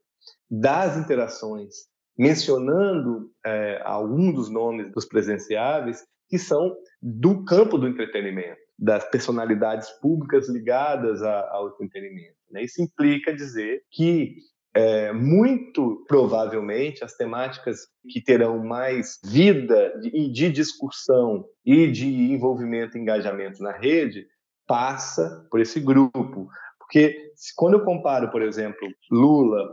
das 0.50 0.96
interações 0.96 1.90
mencionando 2.20 3.30
é, 3.46 3.80
algum 3.82 4.30
dos 4.30 4.50
nomes 4.50 4.92
dos 4.92 5.06
presenciáveis 5.06 6.04
que 6.28 6.38
são 6.38 6.76
do 7.00 7.44
campo 7.46 7.78
do 7.78 7.88
entretenimento, 7.88 8.60
das 8.78 9.08
personalidades 9.10 9.88
públicas 10.02 10.46
ligadas 10.46 11.22
a, 11.22 11.50
ao 11.50 11.68
entretenimento. 11.68 12.36
Né? 12.50 12.62
Isso 12.62 12.82
implica 12.82 13.34
dizer 13.34 13.82
que 13.90 14.36
é, 14.74 15.12
muito 15.12 16.04
provavelmente 16.06 17.04
as 17.04 17.14
temáticas 17.14 17.80
que 18.08 18.22
terão 18.22 18.64
mais 18.64 19.18
vida 19.24 19.98
de, 20.00 20.32
de 20.32 20.50
discussão 20.50 21.44
e 21.64 21.90
de 21.90 22.06
envolvimento 22.06 22.96
e 22.96 23.00
engajamento 23.00 23.62
na 23.62 23.72
rede 23.72 24.26
passa 24.66 25.46
por 25.50 25.60
esse 25.60 25.80
grupo. 25.80 26.48
Porque 26.78 27.32
quando 27.56 27.74
eu 27.74 27.84
comparo, 27.84 28.30
por 28.30 28.42
exemplo, 28.42 28.88
Lula, 29.10 29.68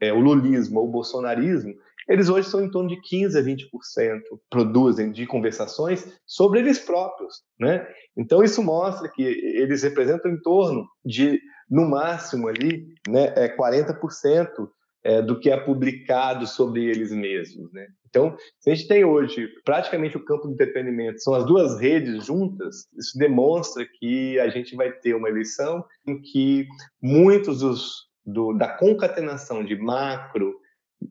é, 0.00 0.12
o 0.12 0.20
lulismo 0.20 0.80
ou 0.80 0.88
o 0.88 0.90
bolsonarismo, 0.90 1.74
eles 2.06 2.28
hoje 2.28 2.48
são 2.48 2.62
em 2.62 2.70
torno 2.70 2.90
de 2.90 3.00
15 3.00 3.38
a 3.38 3.42
20% 3.42 4.20
produzem 4.50 5.10
de 5.10 5.26
conversações 5.26 6.06
sobre 6.26 6.60
eles 6.60 6.78
próprios, 6.78 7.42
né? 7.58 7.86
Então 8.14 8.42
isso 8.42 8.62
mostra 8.62 9.08
que 9.08 9.22
eles 9.22 9.82
representam 9.82 10.30
em 10.30 10.40
torno 10.40 10.86
de 11.04 11.40
no 11.70 11.88
máximo 11.88 12.48
ali, 12.48 12.86
né, 13.08 13.32
é 13.36 13.48
40% 13.56 14.68
é, 15.04 15.20
do 15.20 15.38
que 15.38 15.50
é 15.50 15.56
publicado 15.56 16.46
sobre 16.46 16.84
eles 16.84 17.12
mesmos, 17.12 17.70
né? 17.72 17.86
Então, 18.08 18.36
se 18.60 18.70
a 18.70 18.74
gente 18.74 18.86
tem 18.86 19.04
hoje 19.04 19.48
praticamente 19.64 20.16
o 20.16 20.24
campo 20.24 20.46
do 20.46 20.54
entretenimento, 20.54 21.20
são 21.20 21.34
as 21.34 21.44
duas 21.44 21.80
redes 21.80 22.24
juntas, 22.24 22.86
isso 22.96 23.18
demonstra 23.18 23.84
que 23.98 24.38
a 24.38 24.48
gente 24.48 24.76
vai 24.76 24.92
ter 24.92 25.14
uma 25.14 25.28
eleição 25.28 25.84
em 26.06 26.20
que 26.20 26.66
muitos 27.02 27.58
dos, 27.58 28.08
do, 28.24 28.52
da 28.52 28.68
concatenação 28.68 29.64
de 29.64 29.76
macro 29.76 30.54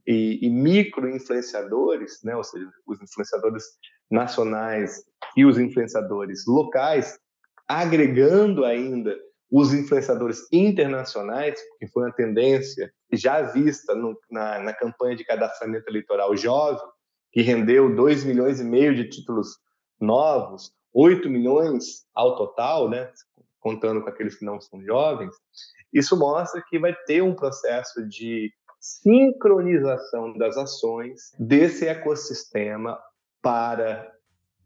e, 0.07 0.39
e 0.41 0.49
micro 0.49 1.09
influenciadores, 1.09 2.19
né, 2.23 2.35
ou 2.35 2.43
seja, 2.43 2.67
os 2.87 3.01
influenciadores 3.01 3.63
nacionais 4.09 5.03
e 5.35 5.45
os 5.45 5.59
influenciadores 5.59 6.45
locais, 6.47 7.19
agregando 7.67 8.65
ainda 8.65 9.15
os 9.53 9.71
influenciadores 9.71 10.47
internacionais, 10.51 11.61
que 11.77 11.85
foi 11.85 12.05
uma 12.05 12.11
tendência 12.11 12.91
já 13.11 13.43
vista 13.43 13.93
no, 13.93 14.19
na, 14.31 14.57
na, 14.57 14.73
campanha 14.73 15.15
de 15.15 15.23
cadastramento 15.23 15.87
eleitoral 15.87 16.35
jovem, 16.35 16.83
que 17.31 17.43
rendeu 17.43 17.95
2 17.95 18.23
milhões 18.23 18.59
e 18.59 18.63
meio 18.63 18.95
de 18.95 19.07
títulos 19.07 19.59
novos, 20.01 20.73
8 20.91 21.29
milhões 21.29 22.03
ao 22.15 22.35
total, 22.35 22.89
né, 22.89 23.11
contando 23.59 24.01
com 24.01 24.09
aqueles 24.09 24.35
que 24.35 24.43
não 24.43 24.59
são 24.59 24.83
jovens, 24.83 25.35
isso 25.93 26.17
mostra 26.17 26.63
que 26.67 26.79
vai 26.79 26.95
ter 27.05 27.21
um 27.21 27.35
processo 27.35 28.07
de 28.07 28.51
sincronização 28.79 30.35
das 30.35 30.57
ações 30.57 31.31
desse 31.37 31.87
ecossistema 31.87 32.99
para 33.39 34.11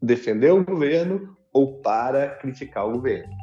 defender 0.00 0.50
o 0.50 0.64
governo 0.64 1.36
ou 1.52 1.82
para 1.82 2.36
criticar 2.36 2.86
o 2.88 2.92
governo. 2.92 3.36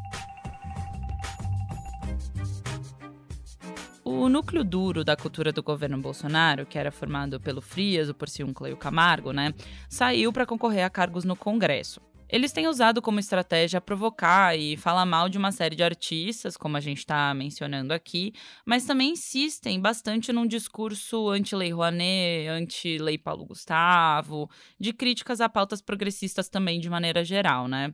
O 4.26 4.28
núcleo 4.28 4.64
duro 4.64 5.04
da 5.04 5.16
cultura 5.16 5.52
do 5.52 5.62
governo 5.62 6.00
Bolsonaro, 6.00 6.66
que 6.66 6.80
era 6.80 6.92
formado 6.92 7.40
pelo 7.40 7.62
Frias, 7.62 8.10
o 8.10 8.14
Porciúncula 8.16 8.68
e 8.68 8.74
o 8.74 8.76
Camargo, 8.76 9.32
né, 9.32 9.54
saiu 9.88 10.34
para 10.34 10.48
concorrer 10.48 10.84
a 10.84 10.90
cargos 10.90 11.24
no 11.24 11.36
Congresso. 11.36 12.02
Eles 12.28 12.52
têm 12.52 12.68
usado 12.68 13.04
como 13.04 13.20
estratégia 13.20 13.80
provocar 13.80 14.58
e 14.58 14.76
falar 14.78 15.06
mal 15.06 15.30
de 15.30 15.38
uma 15.38 15.52
série 15.52 15.76
de 15.76 15.84
artistas, 15.84 16.58
como 16.58 16.76
a 16.76 16.80
gente 16.80 16.98
está 16.98 17.32
mencionando 17.36 17.94
aqui, 17.94 18.34
mas 18.66 18.84
também 18.84 19.12
insistem 19.12 19.80
bastante 19.80 20.34
num 20.34 20.48
discurso 20.48 21.30
anti-lei 21.30 21.72
Rouanet, 21.72 22.48
anti-lei 22.48 23.20
Paulo 23.20 23.46
Gustavo, 23.46 24.50
de 24.80 24.92
críticas 24.92 25.40
a 25.40 25.48
pautas 25.48 25.84
progressistas 25.84 26.50
também 26.50 26.80
de 26.80 26.90
maneira 26.90 27.24
geral, 27.24 27.68
né? 27.68 27.94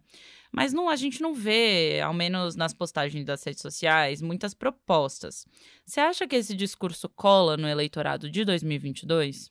Mas 0.51 0.73
não, 0.73 0.89
a 0.89 0.95
gente 0.95 1.21
não 1.21 1.33
vê, 1.33 2.01
ao 2.01 2.13
menos 2.13 2.55
nas 2.55 2.73
postagens 2.73 3.25
das 3.25 3.43
redes 3.43 3.61
sociais, 3.61 4.21
muitas 4.21 4.53
propostas. 4.53 5.45
Você 5.85 5.99
acha 5.99 6.27
que 6.27 6.35
esse 6.35 6.55
discurso 6.55 7.07
cola 7.09 7.55
no 7.55 7.67
eleitorado 7.67 8.29
de 8.29 8.43
2022? 8.43 9.49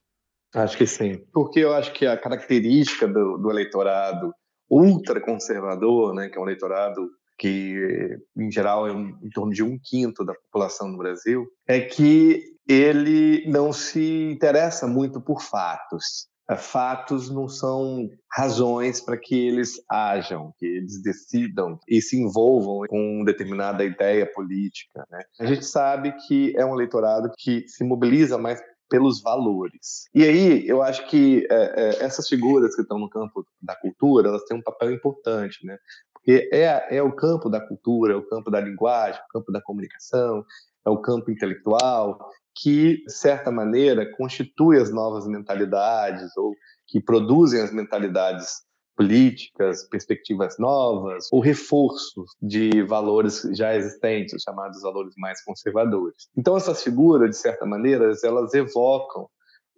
Acho 0.55 0.77
que 0.77 0.87
sim. 0.87 1.17
Porque 1.33 1.61
eu 1.61 1.73
acho 1.73 1.93
que 1.93 2.07
a 2.07 2.17
característica 2.17 3.09
do, 3.09 3.39
do 3.39 3.51
eleitorado 3.51 4.33
ultraconservador, 4.69 6.15
né, 6.15 6.29
que 6.29 6.37
é 6.37 6.41
um 6.41 6.45
eleitorado 6.45 7.09
que 7.39 8.19
em 8.37 8.53
geral 8.53 8.87
é 8.87 8.93
um, 8.93 9.19
em 9.23 9.31
torno 9.31 9.51
de 9.51 9.63
um 9.63 9.79
quinto 9.83 10.23
da 10.25 10.35
população 10.35 10.89
no 10.89 10.99
Brasil, 10.99 11.47
é 11.67 11.81
que 11.81 12.45
ele 12.69 13.45
não 13.51 13.73
se 13.73 14.31
interessa 14.31 14.87
muito 14.87 15.23
por 15.23 15.41
fatos. 15.41 16.29
É, 16.51 16.57
fatos 16.57 17.31
não 17.31 17.49
são 17.49 18.11
razões 18.33 19.01
para 19.01 19.17
que 19.17 19.49
eles 19.49 19.81
ajam, 19.89 20.53
que 20.59 20.67
eles 20.67 21.01
decidam 21.01 21.79
e 21.89 22.03
se 22.03 22.21
envolvam 22.21 22.81
com 22.89 23.25
determinada 23.25 23.85
ideia 23.85 24.27
política. 24.27 25.07
Né? 25.11 25.21
A 25.39 25.47
gente 25.47 25.65
sabe 25.65 26.13
que 26.27 26.53
é 26.57 26.65
um 26.65 26.75
eleitorado 26.75 27.31
que 27.39 27.65
se 27.69 27.85
mobiliza 27.85 28.37
mais 28.37 28.61
pelos 28.89 29.23
valores. 29.23 30.09
E 30.13 30.25
aí, 30.25 30.67
eu 30.67 30.83
acho 30.83 31.07
que 31.07 31.47
é, 31.49 31.55
é, 31.55 32.05
essas 32.05 32.29
figuras 32.29 32.75
que 32.75 32.83
estão 32.83 32.99
no 32.99 33.09
campo 33.09 33.47
da 33.63 33.77
cultura, 33.77 34.29
elas 34.29 34.43
têm 34.45 34.59
um 34.59 34.63
papel 34.63 34.91
importante, 34.91 35.65
né? 35.65 35.79
Porque 36.13 36.51
é, 36.53 36.97
é 36.97 37.03
o 37.03 37.15
campo 37.15 37.49
da 37.49 37.61
cultura, 37.61 38.15
é 38.15 38.17
o 38.17 38.27
campo 38.27 38.51
da 38.51 38.61
linguagem, 38.61 39.21
o 39.21 39.33
campo 39.33 39.53
da 39.53 39.63
comunicação, 39.63 40.45
é 40.87 40.91
o 40.91 41.01
campo 41.01 41.31
intelectual, 41.31 42.19
que, 42.55 43.05
de 43.05 43.13
certa 43.13 43.51
maneira, 43.51 44.11
constitui 44.17 44.79
as 44.79 44.93
novas 44.93 45.27
mentalidades 45.27 46.37
ou 46.37 46.55
que 46.87 47.01
produzem 47.01 47.61
as 47.61 47.73
mentalidades 47.73 48.49
políticas, 48.97 49.89
perspectivas 49.89 50.59
novas, 50.59 51.27
ou 51.33 51.41
reforço 51.41 52.25
de 52.43 52.83
valores 52.83 53.49
já 53.55 53.75
existentes, 53.75 54.35
os 54.35 54.43
chamados 54.43 54.83
valores 54.83 55.15
mais 55.17 55.43
conservadores. 55.43 56.29
Então, 56.37 56.57
essas 56.57 56.83
figuras, 56.83 57.31
de 57.31 57.37
certa 57.37 57.65
maneira, 57.65 58.13
elas 58.23 58.53
evocam 58.53 59.27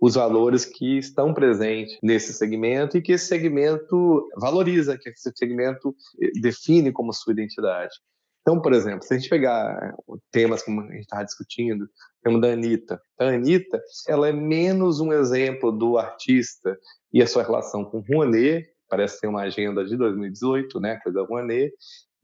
os 0.01 0.17
valores 0.17 0.65
que 0.65 0.99
estão 0.99 1.33
presentes 1.33 1.97
nesse 2.03 2.33
segmento 2.33 2.97
e 2.97 3.03
que 3.03 3.13
esse 3.13 3.27
segmento 3.27 4.29
valoriza, 4.37 4.99
que 4.99 5.11
esse 5.11 5.31
segmento 5.37 5.95
define 6.41 6.91
como 6.91 7.13
sua 7.13 7.33
identidade. 7.33 7.95
Então, 8.43 8.61
por 8.61 8.73
exemplo, 8.73 9.05
se 9.05 9.15
a 9.15 9.19
gente 9.19 9.31
pegar 9.31 9.95
temas 10.33 10.63
como 10.63 10.81
a 10.81 10.93
gente 10.93 11.03
estava 11.03 11.25
discutindo, 11.25 11.85
o 11.85 11.89
tema 12.25 12.41
da 12.41 12.49
Anitta. 12.53 13.01
A 13.19 13.27
Anitta, 13.27 13.81
ela 14.09 14.29
é 14.29 14.33
menos 14.33 15.01
um 15.01 15.13
exemplo 15.13 15.71
do 15.71 15.97
artista 15.97 16.77
e 17.13 17.23
a 17.23 17.27
sua 17.27 17.45
relação 17.45 17.85
com 17.85 18.01
Rouanet, 18.01 18.67
parece 18.89 19.21
ter 19.21 19.29
uma 19.29 19.43
agenda 19.43 19.85
de 19.85 19.97
2018, 19.97 20.81
né, 20.81 20.97
coisa 21.03 21.23
Rouanet, 21.23 21.73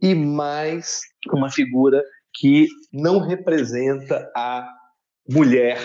e 0.03 0.15
mais 0.15 1.01
uma 1.33 1.51
figura 1.51 2.05
que 2.35 2.67
não 2.93 3.21
representa 3.21 4.31
a 4.37 4.69
mulher 5.29 5.79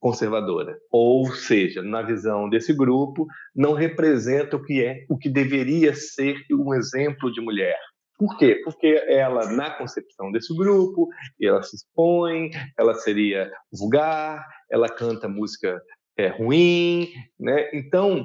conservadora. 0.00 0.76
Ou 0.90 1.32
seja, 1.32 1.82
na 1.82 2.02
visão 2.02 2.48
desse 2.48 2.72
grupo, 2.72 3.26
não 3.54 3.72
representa 3.72 4.56
o 4.56 4.62
que 4.62 4.84
é, 4.84 5.04
o 5.08 5.16
que 5.16 5.28
deveria 5.28 5.94
ser 5.94 6.36
um 6.52 6.74
exemplo 6.74 7.32
de 7.32 7.40
mulher. 7.40 7.78
Por 8.18 8.36
quê? 8.38 8.60
Porque 8.64 8.86
ela, 9.08 9.50
na 9.52 9.70
concepção 9.70 10.32
desse 10.32 10.54
grupo, 10.56 11.08
ela 11.40 11.62
se 11.62 11.76
expõe, 11.76 12.50
ela 12.78 12.94
seria 12.94 13.50
vulgar, 13.72 14.46
ela 14.70 14.88
canta 14.88 15.28
música 15.28 15.80
é, 16.16 16.28
ruim, 16.28 17.08
né? 17.38 17.68
Então 17.74 18.24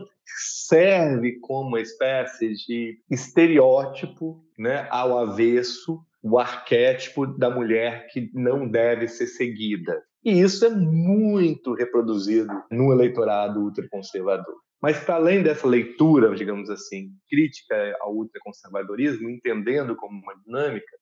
serve 0.70 1.40
como 1.42 1.70
uma 1.70 1.82
espécie 1.82 2.54
de 2.54 2.98
estereótipo, 3.10 4.42
né, 4.58 4.88
ao 4.90 5.18
avesso, 5.18 6.00
o 6.24 6.40
arquétipo 6.40 7.26
da 7.26 7.50
mulher 7.50 8.08
que 8.12 8.30
não 8.34 8.68
deve 8.68 9.08
ser 9.08 9.28
seguida. 9.28 10.02
E 10.24 10.40
isso 10.40 10.64
é 10.66 10.70
muito 10.70 11.74
reproduzido 11.74 12.54
no 12.70 12.94
eleitorado 12.94 13.60
ultraconservador. 13.60 14.56
Mas, 14.82 15.00
para 15.00 15.16
além 15.16 15.44
dessa 15.44 15.68
leitura, 15.68 16.34
digamos 16.36 16.70
assim, 16.70 17.12
crítica 17.30 17.96
ao 18.02 18.16
ultraconservadorismo, 18.16 19.30
entendendo 19.30 19.96
como 19.96 20.20
uma 20.20 20.36
dinâmica, 20.44 20.98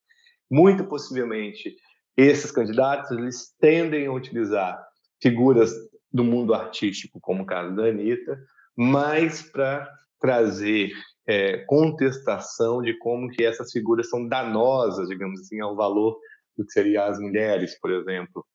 muito 0.51 0.83
possivelmente 0.83 1.75
esses 2.17 2.51
candidatos 2.51 3.11
eles 3.11 3.55
tendem 3.59 4.07
a 4.07 4.11
utilizar 4.11 4.83
figuras 5.21 5.73
do 6.11 6.23
mundo 6.23 6.53
artístico, 6.53 7.19
como 7.21 7.43
o 7.43 7.45
caso 7.45 7.73
da 7.75 7.85
Anitta, 7.85 8.37
mais 8.75 9.41
para 9.41 9.89
trazer 10.19 10.91
é, 11.27 11.59
contestação 11.65 12.81
de 12.81 12.97
como 12.97 13.29
que 13.29 13.43
essas 13.43 13.71
figuras 13.71 14.09
são 14.09 14.27
danosas, 14.27 15.07
digamos 15.07 15.39
assim, 15.39 15.61
ao 15.61 15.75
valor 15.75 16.17
do 16.57 16.65
que 16.65 16.71
seriam 16.73 17.05
as 17.05 17.19
mulheres, 17.19 17.79
por 17.79 17.91
exemplo, 17.91 18.45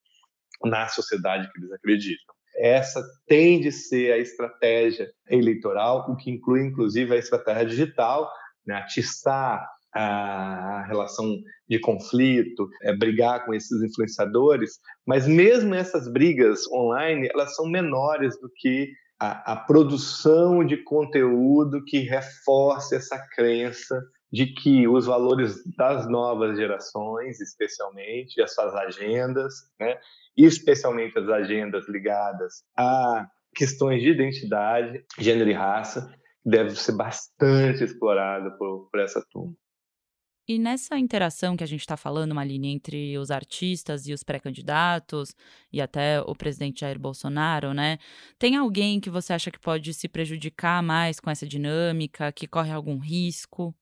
na 0.65 0.89
sociedade 0.89 1.51
que 1.51 1.61
eles 1.61 1.73
acreditam. 1.73 2.35
Essa 2.57 3.03
tem 3.27 3.61
de 3.61 3.73
ser 3.73 4.13
a 4.13 4.19
estratégia 4.19 5.09
eleitoral, 5.29 6.11
o 6.11 6.17
que 6.17 6.31
inclui, 6.31 6.63
inclusive, 6.67 7.15
a 7.15 7.19
estratégia 7.19 7.67
digital, 7.67 8.31
né? 8.67 8.77
atiçar 8.77 9.67
a 9.95 10.85
relação 10.89 11.37
de 11.69 11.79
conflito, 11.79 12.69
é, 12.83 12.97
brigar 12.97 13.45
com 13.47 13.55
esses 13.55 13.81
influenciadores, 13.83 14.73
mas 15.07 15.27
mesmo 15.27 15.75
essas 15.75 16.11
brigas 16.11 16.67
online, 16.73 17.29
elas 17.33 17.55
são 17.55 17.67
menores 17.67 18.39
do 18.41 18.51
que 18.57 18.91
a, 19.21 19.53
a 19.53 19.57
produção 19.57 20.65
de 20.65 20.77
conteúdo 20.79 21.85
que 21.85 22.01
reforce 22.01 22.97
essa 22.97 23.19
crença 23.37 24.01
de 24.33 24.47
que 24.47 24.89
os 24.89 25.07
valores 25.07 25.63
das 25.77 26.09
novas 26.09 26.57
gerações, 26.57 27.41
especialmente 27.41 28.43
as 28.43 28.53
suas 28.53 28.75
agendas, 28.75 29.55
né, 29.79 29.97
especialmente 30.37 31.19
as 31.19 31.29
agendas 31.29 31.89
ligadas 31.89 32.63
a 32.77 33.27
questões 33.55 34.03
de 34.03 34.11
identidade, 34.11 35.05
gênero 35.19 35.49
e 35.49 35.53
raça, 35.53 36.13
deve 36.45 36.71
ser 36.71 36.97
bastante 36.97 37.85
explorada 37.85 38.51
por, 38.59 38.89
por 38.91 39.01
essa 39.01 39.25
turma. 39.31 39.55
E 40.47 40.59
nessa 40.59 40.99
interação 40.99 41.57
que 41.57 41.65
a 41.65 41.67
gente 41.67 41.81
está 41.81 41.97
falando, 41.97 42.35
Maline, 42.35 42.69
entre 42.69 43.17
os 43.17 43.31
artistas 43.31 44.07
e 44.07 44.13
os 44.13 44.23
pré-candidatos 44.23 45.35
e 45.73 45.81
até 45.81 46.21
o 46.21 46.35
presidente 46.35 46.81
Jair 46.81 46.99
Bolsonaro, 46.99 47.73
né? 47.73 47.97
Tem 48.39 48.55
alguém 48.55 49.01
que 49.01 49.09
você 49.09 49.33
acha 49.33 49.51
que 49.51 49.59
pode 49.59 49.95
se 49.95 50.07
prejudicar 50.07 50.83
mais 50.83 51.19
com 51.19 51.31
essa 51.31 51.47
dinâmica, 51.47 52.31
que 52.31 52.47
corre 52.47 52.71
algum 52.73 52.99
risco? 52.99 53.75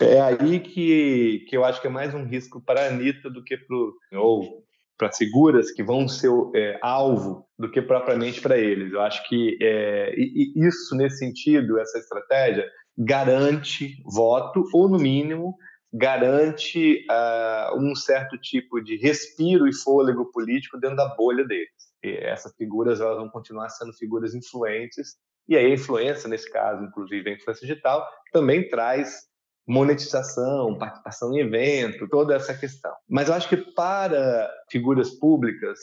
É 0.00 0.20
aí 0.20 0.60
que, 0.60 1.44
que 1.48 1.56
eu 1.56 1.64
acho 1.64 1.80
que 1.80 1.88
é 1.88 1.90
mais 1.90 2.14
um 2.14 2.24
risco 2.24 2.60
para 2.60 2.82
a 2.82 2.88
Anitta 2.88 3.28
do 3.28 3.42
que 3.42 3.56
para 3.56 4.20
ou 4.20 4.64
para 4.96 5.12
figuras 5.12 5.70
que 5.72 5.82
vão 5.82 6.08
ser 6.08 6.30
é, 6.54 6.78
alvo 6.82 7.46
do 7.58 7.70
que 7.70 7.82
propriamente 7.82 8.40
para 8.40 8.58
eles. 8.58 8.92
Eu 8.92 9.00
acho 9.00 9.26
que 9.28 9.58
é, 9.60 10.14
isso, 10.16 10.94
nesse 10.96 11.18
sentido, 11.18 11.78
essa 11.78 11.98
estratégia, 11.98 12.68
garante 12.96 13.96
voto, 14.04 14.64
ou 14.72 14.88
no 14.88 14.98
mínimo, 14.98 15.56
garante 15.92 17.06
uh, 17.08 17.78
um 17.78 17.94
certo 17.94 18.36
tipo 18.38 18.82
de 18.82 18.96
respiro 18.96 19.68
e 19.68 19.74
fôlego 19.74 20.30
político 20.32 20.78
dentro 20.78 20.96
da 20.96 21.14
bolha 21.14 21.44
deles. 21.44 21.70
E 22.02 22.16
essas 22.16 22.54
figuras 22.56 23.00
elas 23.00 23.16
vão 23.16 23.28
continuar 23.28 23.68
sendo 23.70 23.92
figuras 23.92 24.34
influentes, 24.34 25.16
e 25.48 25.56
aí 25.56 25.66
a 25.66 25.74
influência, 25.74 26.28
nesse 26.28 26.50
caso, 26.50 26.84
inclusive 26.84 27.30
a 27.30 27.34
influência 27.34 27.66
digital, 27.66 28.06
também 28.32 28.68
traz 28.68 29.28
monetização, 29.66 30.76
participação 30.78 31.32
em 31.34 31.40
evento, 31.40 32.08
toda 32.08 32.34
essa 32.34 32.54
questão. 32.54 32.92
Mas 33.08 33.28
eu 33.28 33.34
acho 33.34 33.48
que 33.48 33.56
para 33.56 34.50
figuras 34.70 35.10
públicas, 35.10 35.78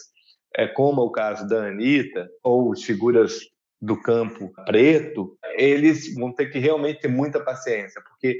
é, 0.55 0.67
como 0.67 1.01
é 1.01 1.05
o 1.05 1.11
caso 1.11 1.47
da 1.47 1.67
Anitta, 1.67 2.29
ou 2.43 2.75
figuras 2.75 3.39
do 3.81 3.99
campo 3.99 4.51
preto, 4.65 5.35
eles 5.55 6.13
vão 6.13 6.31
ter 6.31 6.47
que 6.47 6.59
realmente 6.59 7.01
ter 7.01 7.07
muita 7.07 7.43
paciência, 7.43 8.01
porque 8.07 8.39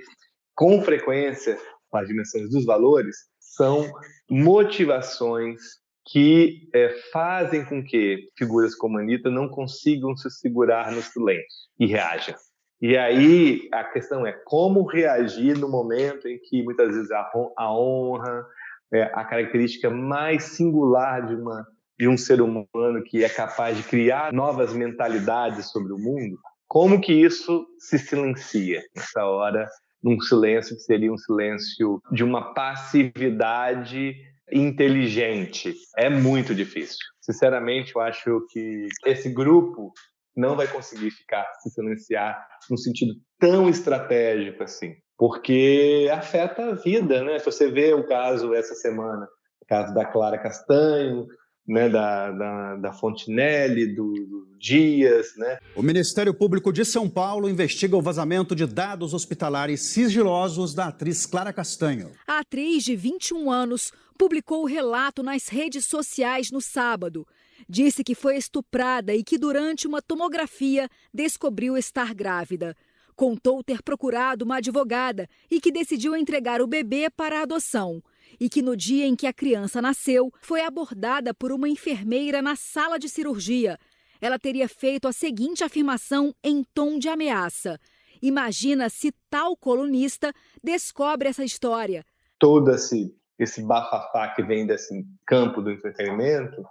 com 0.54 0.82
frequência, 0.84 1.58
as 1.92 2.08
dimensões 2.08 2.50
dos 2.50 2.66
valores 2.66 3.16
são 3.40 3.92
motivações 4.30 5.60
que 6.06 6.70
é, 6.74 6.90
fazem 7.12 7.66
com 7.66 7.84
que 7.84 8.30
figuras 8.38 8.76
como 8.76 8.98
a 8.98 9.02
Anitta 9.02 9.30
não 9.30 9.50
consigam 9.50 10.16
se 10.16 10.30
segurar 10.30 10.92
no 10.92 11.02
silêncio 11.02 11.70
e 11.80 11.86
reajam. 11.86 12.36
E 12.82 12.98
aí 12.98 13.70
a 13.72 13.84
questão 13.84 14.26
é 14.26 14.32
como 14.32 14.84
reagir 14.88 15.56
no 15.56 15.70
momento 15.70 16.28
em 16.28 16.40
que 16.40 16.64
muitas 16.64 16.96
vezes 16.96 17.12
a, 17.12 17.72
honra, 17.72 18.44
é, 18.92 19.04
a 19.14 19.24
característica 19.24 19.90
mais 19.90 20.44
singular 20.46 21.28
de, 21.28 21.36
uma, 21.36 21.68
de 22.00 22.08
um 22.08 22.18
ser 22.18 22.42
humano 22.42 23.04
que 23.06 23.24
é 23.24 23.30
capaz 23.30 23.78
de 23.78 23.84
criar 23.84 24.34
novas 24.34 24.74
mentalidades 24.74 25.70
sobre 25.70 25.94
o 25.94 26.00
mundo, 26.00 26.40
como 26.68 27.00
que 27.00 27.14
isso 27.14 27.68
se 27.78 28.00
silencia 28.00 28.82
nessa 28.96 29.26
hora, 29.26 29.68
num 30.02 30.20
silêncio 30.20 30.76
que 30.76 30.82
seria 30.82 31.14
um 31.14 31.18
silêncio 31.18 32.02
de 32.12 32.24
uma 32.24 32.54
passividade 32.56 34.16
inteligente? 34.52 35.76
É 35.96 36.10
muito 36.10 36.56
difícil. 36.56 36.98
Sinceramente, 37.20 37.96
eu 37.96 38.02
acho 38.02 38.44
que 38.50 38.88
esse 39.06 39.30
grupo 39.30 39.94
não 40.36 40.56
vai 40.56 40.68
conseguir 40.68 41.12
ficar 41.12 41.46
se 41.62 41.70
silenciar 41.70 42.48
num 42.70 42.78
sentido 42.78 43.14
tão 43.40 43.70
estratégico 43.70 44.64
assim, 44.64 44.96
porque 45.18 46.10
afeta 46.12 46.70
a 46.70 46.76
vida, 46.76 47.24
né? 47.24 47.40
Se 47.40 47.46
você 47.46 47.70
vê 47.70 47.94
o 47.94 48.08
caso 48.08 48.54
essa 48.54 48.74
semana, 48.76 49.28
o 49.62 49.66
caso 49.66 49.94
da 49.94 50.06
Clara 50.06 50.38
Castanho, 50.38 51.28
né, 51.68 51.90
da, 51.90 52.32
da, 52.32 52.76
da 52.76 52.94
Fontinelli, 52.94 53.96
do, 53.96 54.14
do, 54.14 54.52
Dias. 54.60 55.36
Né? 55.38 55.58
O 55.76 55.82
Ministério 55.82 56.34
Público 56.34 56.72
de 56.72 56.86
São 56.86 57.10
Paulo 57.10 57.50
investiga 57.50 57.98
o 57.98 58.02
vazamento 58.02 58.56
de 58.56 58.68
dados 58.68 59.14
hospitalares 59.14 59.82
sigilosos 59.82 60.74
da 60.74 60.88
atriz 60.88 61.26
Clara 61.26 61.52
Castanho. 61.52 62.12
A 62.28 62.40
atriz 62.40 62.84
de 62.84 62.96
21 62.96 63.50
anos 63.50 63.92
publicou 64.18 64.64
o 64.64 64.68
relato 64.68 65.24
nas 65.24 65.48
redes 65.48 65.86
sociais 65.86 66.52
no 66.52 66.62
sábado. 66.62 67.26
Disse 67.68 68.04
que 68.04 68.16
foi 68.16 68.38
estuprada 68.38 69.14
e 69.14 69.24
que 69.24 69.38
durante 69.38 69.88
uma 69.88 70.02
tomografia 70.02 70.90
descobriu 71.14 71.78
estar 71.78 72.14
grávida. 72.14 72.76
Contou 73.16 73.64
ter 73.64 73.82
procurado 73.82 74.46
uma 74.46 74.58
advogada 74.58 75.28
e 75.50 75.60
que 75.60 75.72
decidiu 75.72 76.16
entregar 76.16 76.62
o 76.62 76.68
bebê 76.68 77.10
para 77.10 77.42
adoção. 77.42 78.02
E 78.40 78.50
que 78.50 78.62
no 78.62 78.76
dia 78.76 79.06
em 79.06 79.16
que 79.16 79.28
a 79.28 79.34
criança 79.34 79.82
nasceu, 79.82 80.32
foi 80.42 80.62
abordada 80.62 81.34
por 81.34 81.52
uma 81.52 81.70
enfermeira 81.70 82.42
na 82.42 82.56
sala 82.56 82.98
de 82.98 83.08
cirurgia. 83.10 83.78
Ela 84.20 84.40
teria 84.40 84.68
feito 84.68 85.08
a 85.08 85.12
seguinte 85.12 85.64
afirmação 85.64 86.34
em 86.44 86.64
tom 86.74 86.98
de 86.98 87.10
ameaça: 87.10 87.80
Imagina 88.22 88.90
se 88.90 89.12
tal 89.30 89.58
colunista 89.58 90.34
descobre 90.64 91.28
essa 91.28 91.44
história. 91.44 92.06
Todo 92.40 92.72
esse, 92.72 93.16
esse 93.38 93.62
bafafá 93.64 94.30
que 94.30 94.44
vem 94.44 94.66
desse 94.66 95.06
campo 95.26 95.62
do 95.62 95.72
entretenimento 95.72 96.64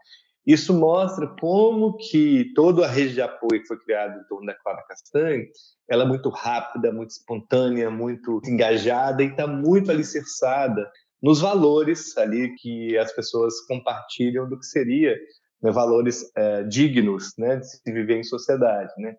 isso 0.47 0.73
mostra 0.73 1.27
como 1.39 1.97
que 1.97 2.53
toda 2.55 2.87
a 2.87 2.89
rede 2.89 3.15
de 3.15 3.23
apoio 3.23 3.61
que 3.61 3.67
foi 3.67 3.79
criada 3.79 4.19
em 4.19 4.25
torno 4.25 4.47
da 4.47 4.55
Clara 4.55 4.83
Castanho, 4.89 5.45
ela 5.89 6.05
é 6.05 6.07
muito 6.07 6.31
rápida, 6.31 6.93
muito 6.93 7.11
espontânea, 7.11 7.91
muito 7.91 8.41
engajada 8.47 9.23
e 9.23 9.27
está 9.27 9.47
muito 9.47 9.91
alicerçada 9.91 10.91
nos 11.23 11.41
valores 11.41 12.17
ali 12.17 12.55
que 12.57 12.97
as 12.97 13.13
pessoas 13.13 13.61
compartilham 13.67 14.49
do 14.49 14.59
que 14.59 14.65
seria 14.65 15.15
né, 15.63 15.71
valores 15.71 16.31
é, 16.35 16.63
dignos 16.65 17.33
né, 17.37 17.57
de 17.57 17.67
se 17.69 17.93
viver 17.93 18.19
em 18.19 18.25
sociedade. 18.25 18.93
Né? 18.99 19.15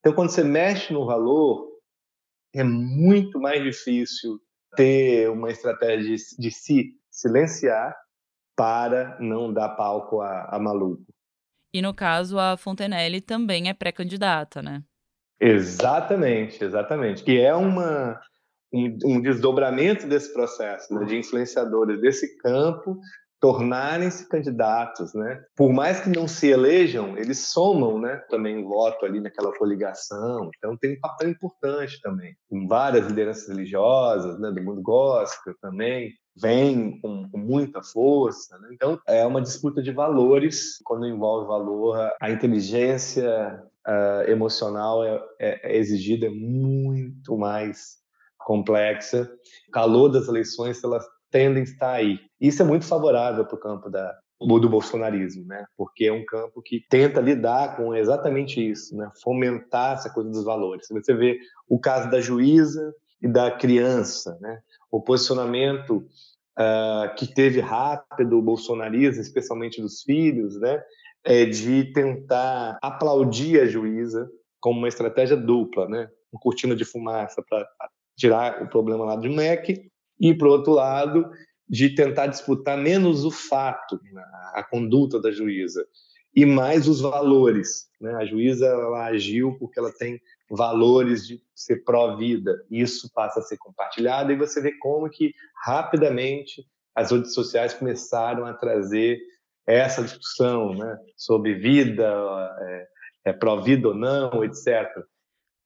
Então, 0.00 0.12
quando 0.12 0.30
você 0.30 0.44
mexe 0.44 0.92
no 0.92 1.06
valor, 1.06 1.66
é 2.54 2.62
muito 2.62 3.40
mais 3.40 3.62
difícil 3.62 4.38
ter 4.76 5.30
uma 5.30 5.50
estratégia 5.50 6.14
de, 6.14 6.22
de 6.38 6.50
se 6.50 6.92
silenciar 7.10 7.96
para 8.58 9.16
não 9.20 9.52
dar 9.52 9.68
palco 9.68 10.20
a, 10.20 10.48
a 10.50 10.58
maluco. 10.58 11.04
E 11.72 11.80
no 11.80 11.94
caso, 11.94 12.40
a 12.40 12.56
Fontenelle 12.56 13.20
também 13.20 13.68
é 13.68 13.74
pré-candidata, 13.74 14.60
né? 14.60 14.82
Exatamente, 15.40 16.64
exatamente. 16.64 17.22
Que 17.22 17.38
é 17.38 17.54
uma, 17.54 18.20
um, 18.74 18.98
um 19.04 19.20
desdobramento 19.20 20.08
desse 20.08 20.32
processo, 20.32 20.92
né, 20.92 21.04
de 21.04 21.16
influenciadores 21.16 22.00
desse 22.00 22.36
campo 22.38 22.98
tornarem-se 23.40 24.28
candidatos, 24.28 25.14
né? 25.14 25.40
Por 25.54 25.72
mais 25.72 26.00
que 26.00 26.08
não 26.08 26.26
se 26.26 26.48
elejam, 26.48 27.16
eles 27.16 27.52
somam, 27.52 28.00
né? 28.00 28.16
Também 28.28 28.64
voto 28.64 29.06
ali 29.06 29.20
naquela 29.20 29.56
coligação. 29.56 30.50
Então 30.56 30.76
tem 30.76 30.96
um 30.96 31.00
papel 31.00 31.30
importante 31.30 32.00
também. 32.00 32.34
Com 32.50 32.66
várias 32.66 33.06
lideranças 33.06 33.48
religiosas, 33.48 34.40
né? 34.40 34.50
Do 34.50 34.60
mundo 34.60 34.82
gospel 34.82 35.54
também 35.60 36.12
vem 36.40 37.00
com, 37.00 37.28
com 37.30 37.38
muita 37.38 37.82
força. 37.82 38.58
Né? 38.58 38.68
Então 38.72 38.98
é 39.06 39.26
uma 39.26 39.40
disputa 39.40 39.82
de 39.82 39.92
valores. 39.92 40.78
Quando 40.84 41.06
envolve 41.06 41.46
valor, 41.46 42.10
a 42.20 42.30
inteligência 42.30 43.62
uh, 43.86 44.30
emocional 44.30 45.04
é, 45.04 45.20
é, 45.38 45.72
é 45.72 45.76
exigida 45.78 46.26
é 46.26 46.30
muito 46.30 47.36
mais 47.36 47.98
complexa. 48.38 49.30
O 49.68 49.70
calor 49.70 50.08
das 50.08 50.28
eleições 50.28 50.82
elas 50.82 51.04
tendem 51.30 51.60
a 51.60 51.64
estar 51.64 51.92
aí. 51.92 52.18
Isso 52.40 52.62
é 52.62 52.64
muito 52.64 52.86
favorável 52.86 53.44
para 53.44 53.56
o 53.56 53.60
campo 53.60 53.90
da, 53.90 54.14
do 54.40 54.68
bolsonarismo, 54.68 55.44
né? 55.46 55.64
Porque 55.76 56.06
é 56.06 56.12
um 56.12 56.24
campo 56.24 56.62
que 56.62 56.80
tenta 56.88 57.20
lidar 57.20 57.76
com 57.76 57.94
exatamente 57.94 58.70
isso, 58.70 58.96
né? 58.96 59.10
Fomentar 59.22 59.94
essa 59.94 60.10
coisa 60.10 60.30
dos 60.30 60.44
valores. 60.44 60.86
Você 60.90 61.14
vê 61.14 61.38
o 61.68 61.78
caso 61.78 62.10
da 62.10 62.20
juíza 62.20 62.94
e 63.20 63.28
da 63.28 63.50
criança, 63.50 64.38
né? 64.40 64.60
O 64.90 65.00
posicionamento 65.00 66.06
uh, 66.58 67.14
que 67.16 67.32
teve 67.32 67.60
rápido 67.60 68.38
o 68.38 68.42
bolsonarismo, 68.42 69.20
especialmente 69.20 69.80
dos 69.80 70.02
filhos, 70.02 70.58
né? 70.60 70.82
É 71.24 71.44
de 71.44 71.92
tentar 71.92 72.78
aplaudir 72.80 73.60
a 73.60 73.66
juíza 73.66 74.30
como 74.60 74.78
uma 74.78 74.88
estratégia 74.88 75.36
dupla, 75.36 75.88
né? 75.88 76.08
Uma 76.32 76.40
cortina 76.40 76.74
de 76.74 76.84
fumaça 76.84 77.42
para 77.48 77.66
tirar 78.16 78.62
o 78.62 78.68
problema 78.68 79.04
lá 79.04 79.16
de 79.16 79.28
MEC 79.28 79.90
e, 80.20 80.34
por 80.34 80.48
outro 80.48 80.72
lado, 80.72 81.30
de 81.68 81.94
tentar 81.94 82.26
disputar 82.26 82.76
menos 82.78 83.24
o 83.24 83.30
fato, 83.30 84.00
né, 84.12 84.22
a 84.54 84.64
conduta 84.68 85.20
da 85.20 85.30
juíza, 85.30 85.86
e 86.34 86.46
mais 86.46 86.88
os 86.88 87.00
valores. 87.00 87.88
Né? 88.00 88.14
A 88.14 88.24
juíza 88.24 88.66
ela 88.66 89.06
agiu 89.06 89.56
porque 89.58 89.78
ela 89.78 89.92
tem 89.92 90.20
valores 90.48 91.26
de 91.26 91.42
ser 91.54 91.84
pró-vida. 91.84 92.64
Isso 92.70 93.10
passa 93.12 93.40
a 93.40 93.42
ser 93.42 93.58
compartilhado 93.58 94.32
e 94.32 94.36
você 94.36 94.60
vê 94.60 94.72
como 94.78 95.08
que 95.10 95.34
rapidamente 95.64 96.66
as 96.94 97.10
redes 97.10 97.34
sociais 97.34 97.74
começaram 97.74 98.44
a 98.44 98.54
trazer 98.54 99.20
essa 99.66 100.02
discussão 100.02 100.74
né? 100.74 100.98
sobre 101.16 101.54
vida, 101.54 102.04
é, 102.60 102.86
é 103.26 103.32
pró-vida 103.32 103.88
ou 103.88 103.94
não, 103.94 104.42
etc. 104.42 104.88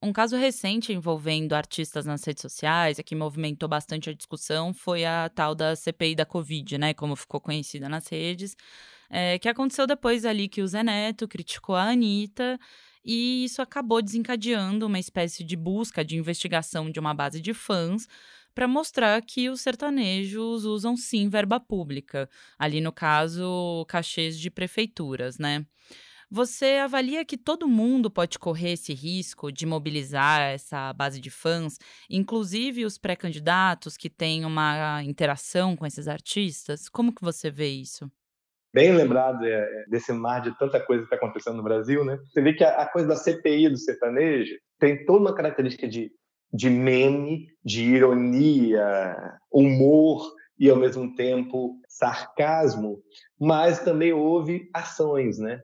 Um 0.05 0.13
caso 0.13 0.37
recente 0.37 0.93
envolvendo 0.93 1.53
artistas 1.53 2.05
nas 2.05 2.25
redes 2.25 2.43
sociais, 2.43 2.99
que 3.07 3.15
movimentou 3.15 3.69
bastante 3.69 4.11
a 4.11 4.13
discussão, 4.13 4.75
foi 4.75 5.05
a 5.05 5.31
tal 5.33 5.55
da 5.55 5.77
CPI 5.77 6.17
da 6.17 6.27
Covid, 6.27 6.77
né? 6.77 6.93
Como 6.93 7.15
ficou 7.15 7.41
conhecida 7.41 7.89
nas 7.89 8.09
redes, 8.09 8.57
é, 9.09 9.39
que 9.39 9.49
aconteceu 9.49 9.87
depois 9.87 10.25
ali 10.25 10.49
que 10.49 10.61
o 10.61 10.67
Zé 10.67 10.83
Neto 10.83 11.29
criticou 11.29 11.77
a 11.77 11.85
Anitta, 11.85 12.59
e 13.05 13.45
isso 13.45 13.61
acabou 13.63 14.01
desencadeando 14.03 14.87
uma 14.87 14.99
espécie 14.99 15.45
de 15.45 15.57
busca 15.57 16.05
de 16.05 16.17
investigação 16.17 16.91
de 16.91 17.01
uma 17.01 17.15
base 17.15 17.41
de 17.41 17.53
fãs 17.55 18.07
para 18.55 18.69
mostrar 18.69 19.21
que 19.23 19.49
os 19.49 19.61
sertanejos 19.61 20.65
usam 20.65 20.97
sim 20.97 21.29
verba 21.29 21.59
pública, 21.59 22.29
ali 22.59 22.81
no 22.81 22.93
caso, 22.93 23.85
cachês 23.89 24.39
de 24.39 24.51
prefeituras, 24.51 25.39
né? 25.39 25.67
Você 26.31 26.79
avalia 26.83 27.27
que 27.27 27.37
todo 27.37 27.69
mundo 27.69 28.11
pode 28.11 28.39
correr 28.39 28.73
esse 28.73 28.95
risco 28.95 29.53
de 29.53 29.67
mobilizar 29.67 30.41
essa 30.41 30.91
base 30.95 31.21
de 31.21 31.29
fãs, 31.31 31.79
inclusive 32.09 32.87
os 32.87 32.97
pré-candidatos 32.97 33.99
que 33.99 34.09
têm 34.09 34.45
uma 34.47 35.03
interação 35.05 35.77
com 35.77 35.85
esses 35.85 36.09
artistas? 36.09 36.89
Como 36.89 37.15
que 37.15 37.21
você 37.23 37.51
vê 37.51 37.69
isso? 37.69 38.11
Bem 38.73 38.93
lembrado 38.93 39.45
é, 39.45 39.85
desse 39.89 40.13
mar 40.13 40.41
de 40.41 40.57
tanta 40.59 40.81
coisa 40.81 41.03
que 41.03 41.15
está 41.15 41.17
acontecendo 41.17 41.57
no 41.57 41.63
Brasil, 41.63 42.05
né? 42.05 42.19
Você 42.33 42.41
vê 42.41 42.55
que 42.55 42.65
a, 42.65 42.83
a 42.83 42.87
coisa 42.87 43.09
da 43.09 43.17
CPI 43.17 43.69
do 43.69 43.77
sertanejo 43.77 44.55
tem 44.79 45.05
toda 45.05 45.21
uma 45.21 45.35
característica 45.35 45.87
de, 45.87 46.11
de 46.53 46.71
meme, 46.71 47.49
de 47.65 47.85
ironia, 47.85 49.17
humor 49.51 50.23
e 50.59 50.71
ao 50.71 50.77
mesmo 50.77 51.15
tempo 51.15 51.77
sarcasmo, 51.89 53.03
mas 53.39 53.81
também 53.81 54.13
houve 54.13 54.69
ações, 54.73 55.39
né? 55.39 55.61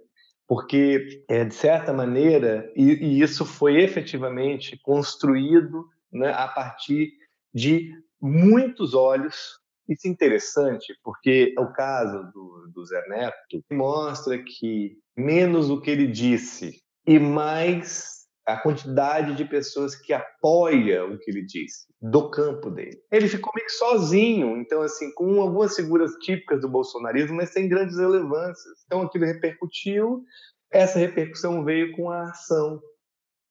porque, 0.49 1.23
é, 1.29 1.45
de 1.45 1.55
certa 1.55 1.93
maneira, 1.93 2.73
e, 2.75 2.93
e, 2.93 3.21
isso 3.21 3.45
foi 3.45 3.83
efetivamente 3.83 4.79
construído 4.83 5.85
né, 6.11 6.33
a 6.33 6.49
partir 6.49 7.13
de 7.53 7.93
muitos 8.19 8.95
olhos. 8.95 9.58
Isso 9.89 10.07
é 10.07 10.11
interessante, 10.11 10.95
porque 11.03 11.55
o 11.59 11.73
caso 11.73 12.31
do, 12.33 12.71
do 12.73 12.85
Zé 12.85 13.03
Neto 13.09 13.65
mostra 13.73 14.39
que 14.43 14.99
menos 15.17 15.71
o 15.71 15.81
que 15.81 15.91
ele 15.91 16.07
disse 16.07 16.83
e 17.07 17.19
mais 17.19 18.19
a 18.47 18.57
quantidade 18.57 19.35
de 19.35 19.45
pessoas 19.45 19.95
que 19.95 20.13
apoia 20.13 21.05
o 21.05 21.19
que 21.19 21.31
ele 21.31 21.45
disse 21.45 21.87
do 22.01 22.31
campo 22.31 22.71
dele. 22.71 22.99
Ele 23.11 23.29
ficou 23.29 23.53
meio 23.55 23.67
que 23.67 23.73
sozinho, 23.73 24.57
então 24.57 24.81
assim, 24.81 25.13
com 25.15 25.41
algumas 25.41 25.77
figuras 25.77 26.13
típicas 26.23 26.61
do 26.61 26.69
bolsonarismo, 26.69 27.37
mas 27.37 27.51
sem 27.51 27.69
grandes 27.69 27.99
relevâncias. 27.99 28.79
Então 28.87 29.03
aquilo 29.03 29.27
repercutiu, 29.27 30.25
essa 30.71 30.99
repercussão 30.99 31.65
veio 31.65 31.95
com 31.95 32.11
a 32.11 32.31
ação 32.31 32.81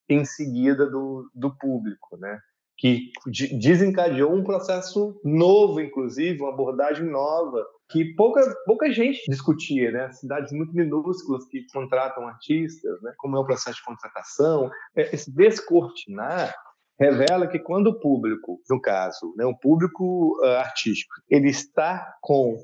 em 0.10 0.26
seguida 0.26 0.90
do, 0.90 1.30
do 1.34 1.56
público, 1.58 2.18
né? 2.18 2.40
Que 2.78 3.12
desencadeou 3.60 4.34
um 4.34 4.44
processo 4.44 5.20
novo, 5.24 5.82
inclusive, 5.82 6.40
uma 6.40 6.54
abordagem 6.54 7.06
nova, 7.06 7.66
que 7.90 8.14
pouca, 8.14 8.42
pouca 8.66 8.92
gente 8.92 9.22
discutia, 9.28 9.92
né? 9.92 10.12
Cidades 10.12 10.52
muito 10.52 10.76
minúsculas 10.76 11.46
que 11.48 11.66
contratam 11.74 12.28
artistas, 12.28 13.02
né? 13.02 13.14
Como 13.18 13.36
é 13.36 13.40
o 13.40 13.46
processo 13.46 13.78
de 13.78 13.86
contratação, 13.86 14.70
é, 14.96 15.16
esse 15.16 15.34
descortinar 15.34 16.54
revela 17.00 17.48
que 17.48 17.60
quando 17.60 17.88
o 17.88 18.00
público, 18.00 18.60
no 18.70 18.82
caso, 18.82 19.34
né, 19.38 19.46
o 19.46 19.56
público 19.56 20.36
uh, 20.42 20.58
artístico, 20.58 21.14
ele 21.30 21.50
está 21.50 22.16
com 22.22 22.58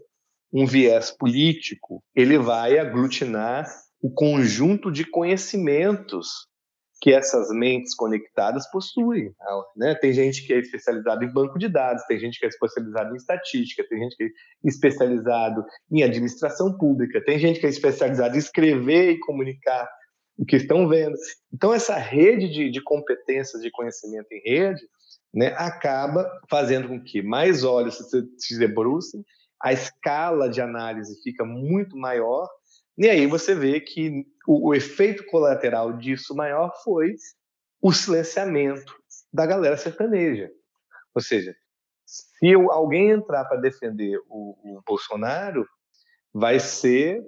um 0.51 0.65
viés 0.65 1.11
político, 1.11 2.03
ele 2.15 2.37
vai 2.37 2.79
aglutinar 2.79 3.65
o 4.01 4.11
conjunto 4.11 4.91
de 4.91 5.05
conhecimentos 5.05 6.47
que 7.03 7.11
essas 7.11 7.49
mentes 7.49 7.93
conectadas 7.93 8.65
possuem. 8.71 9.29
Né? 9.75 9.93
Tem 9.95 10.13
gente 10.13 10.47
que 10.47 10.53
é 10.53 10.59
especializada 10.59 11.25
em 11.25 11.33
banco 11.33 11.59
de 11.59 11.67
dados, 11.67 12.01
tem 12.05 12.17
gente 12.17 12.39
que 12.39 12.45
é 12.45 12.47
especializada 12.47 13.11
em 13.11 13.17
estatística, 13.17 13.85
tem 13.89 13.99
gente 13.99 14.15
que 14.15 14.23
é 14.23 14.29
especializado 14.63 15.65
em 15.91 16.01
administração 16.01 16.77
pública, 16.77 17.21
tem 17.25 17.37
gente 17.37 17.59
que 17.59 17.65
é 17.65 17.69
especializada 17.69 18.37
em 18.37 18.39
escrever 18.39 19.11
e 19.11 19.19
comunicar 19.19 19.85
o 20.37 20.45
que 20.45 20.55
estão 20.55 20.87
vendo. 20.87 21.17
Então, 21.53 21.73
essa 21.73 21.97
rede 21.97 22.47
de, 22.47 22.71
de 22.71 22.81
competências 22.81 23.61
de 23.61 23.69
conhecimento 23.69 24.27
em 24.31 24.41
rede 24.49 24.81
né, 25.33 25.53
acaba 25.57 26.25
fazendo 26.49 26.87
com 26.87 27.03
que 27.03 27.21
mais 27.21 27.65
olhos 27.65 27.97
se, 27.97 28.23
se 28.37 28.57
debrucem, 28.57 29.25
a 29.61 29.73
escala 29.73 30.49
de 30.49 30.61
análise 30.61 31.21
fica 31.21 31.43
muito 31.43 31.97
maior 31.97 32.47
e 32.97 33.09
aí 33.09 33.25
você 33.25 33.55
vê 33.55 33.79
que 33.79 34.25
o, 34.47 34.69
o 34.69 34.73
efeito 34.75 35.25
colateral 35.25 35.93
disso 35.93 36.35
maior 36.35 36.71
foi 36.83 37.15
o 37.81 37.91
silenciamento 37.91 38.93
da 39.31 39.45
galera 39.45 39.75
sertaneja. 39.75 40.49
Ou 41.15 41.21
seja, 41.21 41.55
se 42.05 42.53
alguém 42.53 43.09
entrar 43.09 43.45
para 43.45 43.59
defender 43.59 44.17
o, 44.29 44.77
o, 44.77 44.81
Bolsonaro, 44.85 45.67
vai 46.33 46.59
ser 46.59 47.21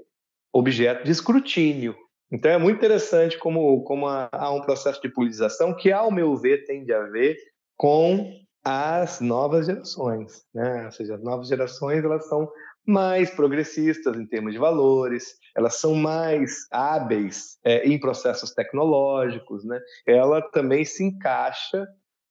objeto 0.53 1.03
de 1.03 1.11
escrutínio. 1.11 1.95
Então 2.31 2.51
é 2.51 2.57
muito 2.57 2.77
interessante 2.77 3.37
como, 3.37 3.83
como 3.83 4.07
há, 4.07 4.51
um 4.51 4.61
processo 4.61 5.01
de 5.01 5.09
politização 5.09 5.75
que, 5.75 5.91
ao 5.91 6.11
meu 6.11 6.35
ver, 6.35 6.65
tem 6.65 6.83
de 6.83 6.93
haver 6.93 7.37
com 7.77 8.31
as 8.63 9.19
novas 9.19 9.67
gerações. 9.67 10.43
Né? 10.53 10.85
Ou 10.85 10.91
seja, 10.91 11.15
as 11.15 11.23
novas 11.23 11.47
gerações 11.47 12.03
elas 12.03 12.27
são 12.27 12.51
mais 12.85 13.29
progressistas 13.29 14.15
em 14.17 14.25
termos 14.25 14.53
de 14.53 14.59
valores, 14.59 15.35
elas 15.55 15.75
são 15.79 15.95
mais 15.95 16.67
hábeis 16.71 17.57
é, 17.63 17.87
em 17.87 17.99
processos 17.99 18.51
tecnológicos, 18.51 19.65
né? 19.65 19.79
Ela 20.05 20.41
também 20.41 20.85
se 20.85 21.03
encaixa 21.03 21.87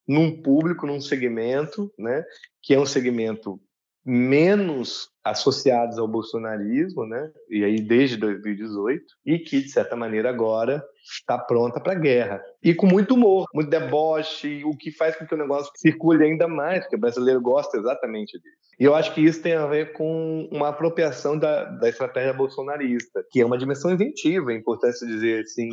num 0.07 0.41
público, 0.41 0.85
num 0.85 1.01
segmento, 1.01 1.91
né? 1.97 2.23
Que 2.61 2.73
é 2.73 2.79
um 2.79 2.85
segmento 2.85 3.59
menos 4.05 5.09
associados 5.23 5.97
ao 5.97 6.07
bolsonarismo, 6.07 7.07
né? 7.07 7.31
E 7.49 7.63
aí 7.63 7.81
desde 7.81 8.15
2018 8.17 9.03
e 9.25 9.39
que 9.39 9.61
de 9.61 9.69
certa 9.69 9.95
maneira 9.95 10.29
agora 10.29 10.85
está 11.03 11.39
pronta 11.39 11.79
para 11.79 11.93
a 11.93 11.99
guerra 11.99 12.43
e 12.63 12.75
com 12.75 12.85
muito 12.85 13.15
humor, 13.15 13.47
muito 13.51 13.69
deboche, 13.69 14.63
o 14.63 14.77
que 14.77 14.91
faz 14.91 15.15
com 15.15 15.25
que 15.25 15.33
o 15.33 15.37
negócio 15.37 15.71
circule 15.75 16.23
ainda 16.23 16.47
mais, 16.47 16.81
porque 16.81 16.95
o 16.95 16.99
brasileiro 16.99 17.41
gosta 17.41 17.77
exatamente 17.77 18.37
disso. 18.37 18.55
E 18.79 18.83
eu 18.83 18.93
acho 18.93 19.13
que 19.15 19.21
isso 19.21 19.41
tem 19.41 19.53
a 19.53 19.65
ver 19.65 19.93
com 19.93 20.47
uma 20.51 20.69
apropriação 20.69 21.37
da, 21.37 21.63
da 21.63 21.89
estratégia 21.89 22.33
bolsonarista, 22.33 23.25
que 23.31 23.41
é 23.41 23.45
uma 23.45 23.57
dimensão 23.57 23.91
inventiva, 23.91 24.53
é 24.53 24.55
importante 24.55 25.07
dizer 25.07 25.43
assim, 25.43 25.69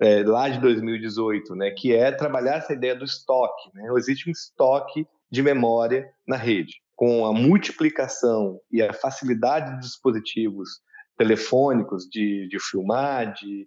é, 0.00 0.22
lá 0.22 0.48
de 0.48 0.60
2018, 0.60 1.54
né, 1.54 1.70
que 1.72 1.94
é 1.94 2.10
trabalhar 2.10 2.56
essa 2.56 2.72
ideia 2.72 2.94
do 2.94 3.04
estoque. 3.04 3.70
Né? 3.74 3.86
Existe 3.96 4.30
um 4.30 4.32
estoque 4.32 5.06
de 5.30 5.42
memória 5.42 6.08
na 6.26 6.36
rede 6.36 6.83
com 6.96 7.26
a 7.26 7.32
multiplicação 7.32 8.60
e 8.70 8.82
a 8.82 8.92
facilidade 8.92 9.74
de 9.74 9.80
dispositivos 9.80 10.80
telefônicos 11.16 12.04
de, 12.04 12.48
de 12.48 12.58
filmar, 12.60 13.34
de, 13.34 13.66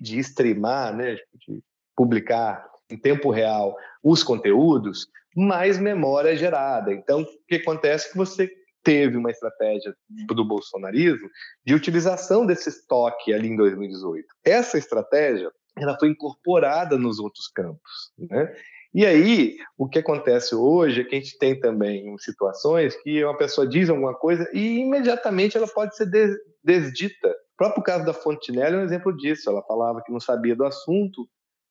de 0.00 0.18
streamar, 0.18 0.96
né, 0.96 1.14
de 1.14 1.62
publicar 1.96 2.68
em 2.90 2.96
tempo 2.96 3.30
real 3.30 3.76
os 4.02 4.22
conteúdos, 4.22 5.06
mais 5.36 5.78
memória 5.78 6.30
é 6.30 6.36
gerada. 6.36 6.92
Então, 6.92 7.22
o 7.22 7.26
que 7.48 7.56
acontece 7.56 8.08
é 8.08 8.10
que 8.10 8.16
você 8.16 8.50
teve 8.82 9.16
uma 9.16 9.30
estratégia 9.30 9.94
do 10.08 10.44
bolsonarismo 10.44 11.28
de 11.64 11.74
utilização 11.74 12.46
desse 12.46 12.68
estoque 12.68 13.32
ali 13.32 13.48
em 13.48 13.56
2018. 13.56 14.26
Essa 14.44 14.78
estratégia 14.78 15.50
ela 15.76 15.96
foi 15.98 16.08
incorporada 16.08 16.96
nos 16.96 17.18
outros 17.18 17.48
campos. 17.48 18.12
Né? 18.18 18.52
E 18.92 19.06
aí, 19.06 19.56
o 19.78 19.88
que 19.88 20.00
acontece 20.00 20.54
hoje 20.54 21.00
é 21.00 21.04
que 21.04 21.14
a 21.14 21.18
gente 21.18 21.38
tem 21.38 21.58
também 21.58 22.16
situações 22.18 22.96
que 23.02 23.22
uma 23.24 23.36
pessoa 23.36 23.66
diz 23.66 23.88
alguma 23.88 24.14
coisa 24.14 24.48
e 24.52 24.80
imediatamente 24.80 25.56
ela 25.56 25.68
pode 25.68 25.96
ser 25.96 26.06
des 26.06 26.36
desdita. 26.62 27.28
O 27.28 27.56
próprio 27.56 27.82
caso 27.82 28.04
da 28.04 28.12
Fontinelli 28.12 28.74
é 28.76 28.78
um 28.78 28.84
exemplo 28.84 29.16
disso. 29.16 29.48
Ela 29.48 29.62
falava 29.62 30.02
que 30.04 30.12
não 30.12 30.20
sabia 30.20 30.56
do 30.56 30.64
assunto, 30.64 31.26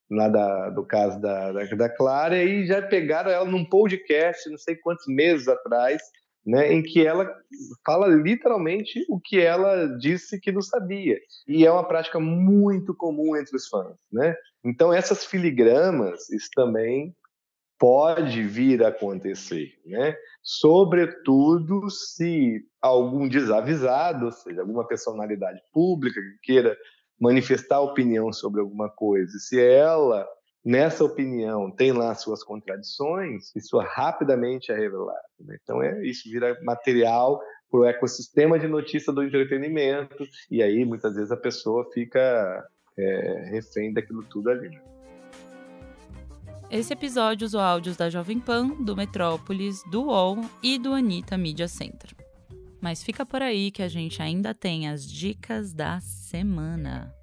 lá 0.10 0.28
da, 0.28 0.70
do 0.70 0.86
caso 0.86 1.20
da, 1.22 1.52
da, 1.52 1.66
da 1.66 1.90
Clara, 1.90 2.42
e 2.42 2.66
já 2.66 2.82
pegaram 2.82 3.30
ela 3.30 3.46
num 3.46 3.66
podcast, 3.66 4.50
não 4.50 4.58
sei 4.58 4.76
quantos 4.76 5.06
meses 5.08 5.48
atrás, 5.48 6.02
né, 6.46 6.74
em 6.74 6.82
que 6.82 7.06
ela 7.06 7.30
fala 7.86 8.08
literalmente 8.08 9.06
o 9.10 9.20
que 9.20 9.40
ela 9.40 9.86
disse 9.98 10.40
que 10.40 10.52
não 10.52 10.62
sabia. 10.62 11.18
E 11.48 11.66
é 11.66 11.72
uma 11.72 11.88
prática 11.88 12.20
muito 12.20 12.96
comum 12.96 13.36
entre 13.36 13.56
os 13.56 13.68
fãs. 13.68 13.96
Né? 14.12 14.36
Então, 14.64 14.92
essas 14.94 15.26
filigramas, 15.26 16.30
isso 16.30 16.50
também 16.56 17.16
pode 17.80 18.44
vir 18.44 18.84
a 18.84 18.90
acontecer, 18.90 19.72
né? 19.86 20.14
Sobretudo 20.44 21.90
se 21.90 22.62
algum 22.82 23.28
desavisado, 23.28 24.26
ou 24.26 24.32
seja, 24.34 24.60
alguma 24.60 24.86
personalidade 24.86 25.62
pública 25.72 26.20
que 26.20 26.54
queira 26.54 26.78
manifestar 27.18 27.80
opinião 27.80 28.34
sobre 28.34 28.60
alguma 28.60 28.90
coisa, 28.90 29.32
se 29.40 29.62
ela 29.62 30.28
nessa 30.64 31.04
opinião 31.04 31.72
tem 31.72 31.92
lá 31.92 32.14
suas 32.16 32.44
contradições, 32.44 33.56
isso 33.56 33.78
rapidamente 33.80 34.72
é 34.72 34.76
revelado. 34.76 35.20
Né? 35.40 35.58
Então 35.64 35.82
é 35.82 36.06
isso 36.06 36.30
vira 36.30 36.58
material 36.64 37.42
para 37.70 37.80
o 37.80 37.86
ecossistema 37.86 38.60
de 38.60 38.68
notícia 38.68 39.14
do 39.14 39.24
entretenimento 39.24 40.26
e 40.50 40.62
aí 40.62 40.84
muitas 40.86 41.16
vezes 41.16 41.32
a 41.32 41.38
pessoa 41.38 41.90
fica 41.94 42.68
é, 42.98 43.50
refém 43.52 43.94
daquilo 43.94 44.24
tudo 44.24 44.50
ali. 44.50 44.70
Né? 44.70 44.82
Esse 46.70 46.94
episódio 46.94 47.46
usou 47.46 47.62
áudios 47.62 47.98
da 47.98 48.12
Jovem 48.12 48.40
Pan, 48.40 48.68
do 48.68 48.96
Metrópolis, 48.96 49.82
do 49.90 50.04
UOL 50.04 50.38
e 50.62 50.78
do 50.78 50.94
Anitta 50.94 51.36
Media 51.36 51.68
Center. 51.68 52.12
Mas 52.80 53.04
fica 53.04 53.26
por 53.26 53.42
aí 53.42 53.72
que 53.72 53.82
a 53.82 53.88
gente 53.88 54.22
ainda 54.22 54.54
tem 54.54 54.88
as 54.88 55.04
dicas 55.04 55.74
da 55.74 56.00
semana. 56.00 57.14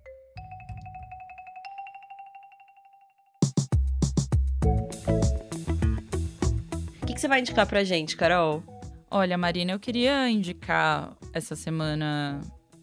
Você 7.27 7.29
vai 7.29 7.41
indicar 7.41 7.67
pra 7.67 7.83
gente, 7.83 8.17
Carol? 8.17 8.63
Olha, 9.11 9.37
Marina, 9.37 9.73
eu 9.73 9.81
queria 9.81 10.31
indicar 10.31 11.17
essa 11.33 11.57
semana 11.57 12.41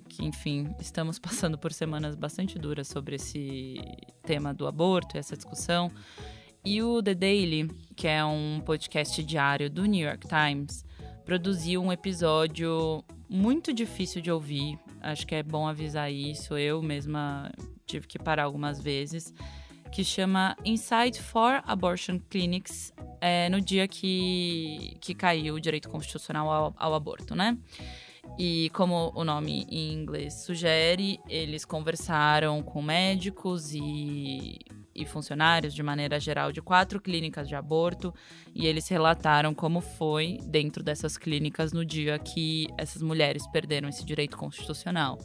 que, 0.10 0.26
enfim, 0.26 0.76
estamos 0.82 1.18
passando 1.18 1.58
por 1.58 1.72
semanas 1.72 2.14
bastante 2.14 2.60
duras 2.60 2.90
sobre 2.90 3.16
esse 3.16 3.80
tema 4.22 4.54
do 4.54 4.68
aborto, 4.68 5.18
essa 5.18 5.38
discussão. 5.38 5.90
E 6.66 6.84
o 6.84 7.02
The 7.02 7.16
Daily, 7.16 7.72
que 7.96 8.06
é 8.06 8.24
um 8.26 8.62
podcast 8.66 9.24
diário 9.24 9.70
do 9.70 9.86
New 9.86 10.06
York 10.06 10.28
Times, 10.28 10.84
produziu 11.24 11.82
um 11.82 11.94
episódio 11.94 13.02
muito 13.30 13.72
difícil 13.72 14.22
de 14.22 14.30
ouvir. 14.30 14.78
Acho 15.00 15.26
que 15.26 15.36
é 15.36 15.42
bom 15.42 15.66
avisar 15.66 16.12
isso. 16.12 16.58
Eu 16.58 16.82
mesma 16.84 17.50
tive 17.86 18.08
que 18.08 18.20
parar 18.20 18.44
algumas 18.44 18.82
vezes 18.82 19.34
que 19.94 20.04
chama 20.04 20.58
Inside 20.66 21.22
for 21.22 21.62
Abortion 21.68 22.20
Clinics, 22.28 22.92
é, 23.22 23.48
no 23.48 23.62
dia 23.62 23.88
que, 23.88 24.98
que 25.00 25.14
caiu 25.14 25.54
o 25.54 25.60
direito 25.60 25.88
constitucional 25.88 26.50
ao, 26.50 26.74
ao 26.76 26.96
aborto, 26.96 27.36
né? 27.36 27.56
E 28.40 28.72
como 28.74 29.12
o 29.14 29.24
nome 29.24 29.68
em 29.70 29.94
inglês 29.94 30.34
sugere, 30.46 31.20
eles 31.30 31.64
conversaram 31.64 32.64
com 32.64 32.82
médicos 32.82 33.72
e, 33.76 34.58
e, 34.96 35.06
funcionários, 35.06 35.76
de 35.76 35.84
maneira 35.84 36.20
geral, 36.20 36.52
de 36.52 36.60
quatro 36.60 37.00
clínicas 37.00 37.48
de 37.48 37.54
aborto, 37.54 38.12
e 38.56 38.66
eles 38.66 38.88
relataram 38.88 39.54
como 39.54 39.80
foi 39.80 40.40
dentro 40.46 40.82
dessas 40.82 41.18
clínicas 41.18 41.72
no 41.72 41.86
dia 41.86 42.18
que 42.18 42.66
essas 42.80 43.04
mulheres 43.04 43.46
perderam 43.46 43.88
esse 43.88 44.04
direito 44.04 44.38
constitucional. 44.38 45.20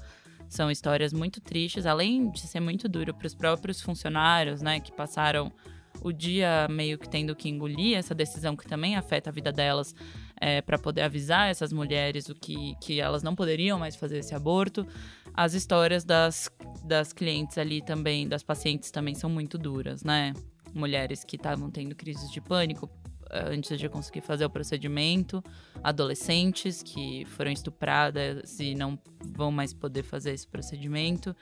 São 0.49 0.71
histórias 0.71 1.13
muito 1.13 1.41
tristes, 1.41 1.87
além 1.87 2.31
de 2.31 2.41
ser 2.41 2.61
muito 2.61 2.89
duro 2.89 3.15
para 3.15 3.27
os 3.27 3.35
próprios 3.35 3.81
funcionários, 3.81 4.63
né, 4.63 4.81
que 4.81 4.91
passaram 4.91 5.53
o 6.01 6.13
dia 6.13 6.67
meio 6.71 6.99
que 6.99 7.09
tendo 7.09 7.35
que 7.35 7.49
engolir 7.49 7.97
essa 7.97 8.15
decisão 8.15 8.57
que 8.57 8.67
também 8.67 8.97
afeta 8.97 9.31
a 9.31 9.33
vida 9.33 9.53
delas, 9.53 9.95
é, 10.41 10.63
para 10.63 10.79
poder 10.79 11.03
avisar 11.03 11.51
essas 11.51 11.73
mulheres 11.73 12.29
o 12.29 12.35
que, 12.35 12.75
que 12.81 13.01
elas 13.01 13.23
não 13.23 13.35
poderiam 13.35 13.79
mais 13.79 13.97
fazer 13.97 14.19
esse 14.19 14.35
aborto. 14.35 14.87
As 15.35 15.55
histórias 15.55 16.05
das, 16.05 16.51
das 16.85 17.13
clientes 17.13 17.59
ali 17.59 17.83
também, 17.83 18.29
das 18.29 18.43
pacientes 18.43 18.91
também 18.91 19.15
são 19.15 19.29
muito 19.29 19.59
duras, 19.59 20.03
né? 20.03 20.33
Mulheres 20.73 21.25
que 21.25 21.37
estavam 21.37 21.71
tendo 21.71 21.95
crises 21.95 22.31
de 22.31 22.41
pânico 22.41 22.89
antes 23.31 23.79
de 23.79 23.89
conseguir 23.89 24.21
fazer 24.21 24.45
o 24.45 24.51
procedimento, 24.51 25.43
adolescentes 25.83 26.83
que 26.83 27.25
foram 27.27 27.51
estupradas 27.51 28.59
e 28.61 28.75
não 28.75 28.99
vão 29.37 29.51
mais 29.51 29.73
poder 29.73 30.03
fazer 30.03 30.33
esse 30.33 30.47
procedimento. 30.47 31.35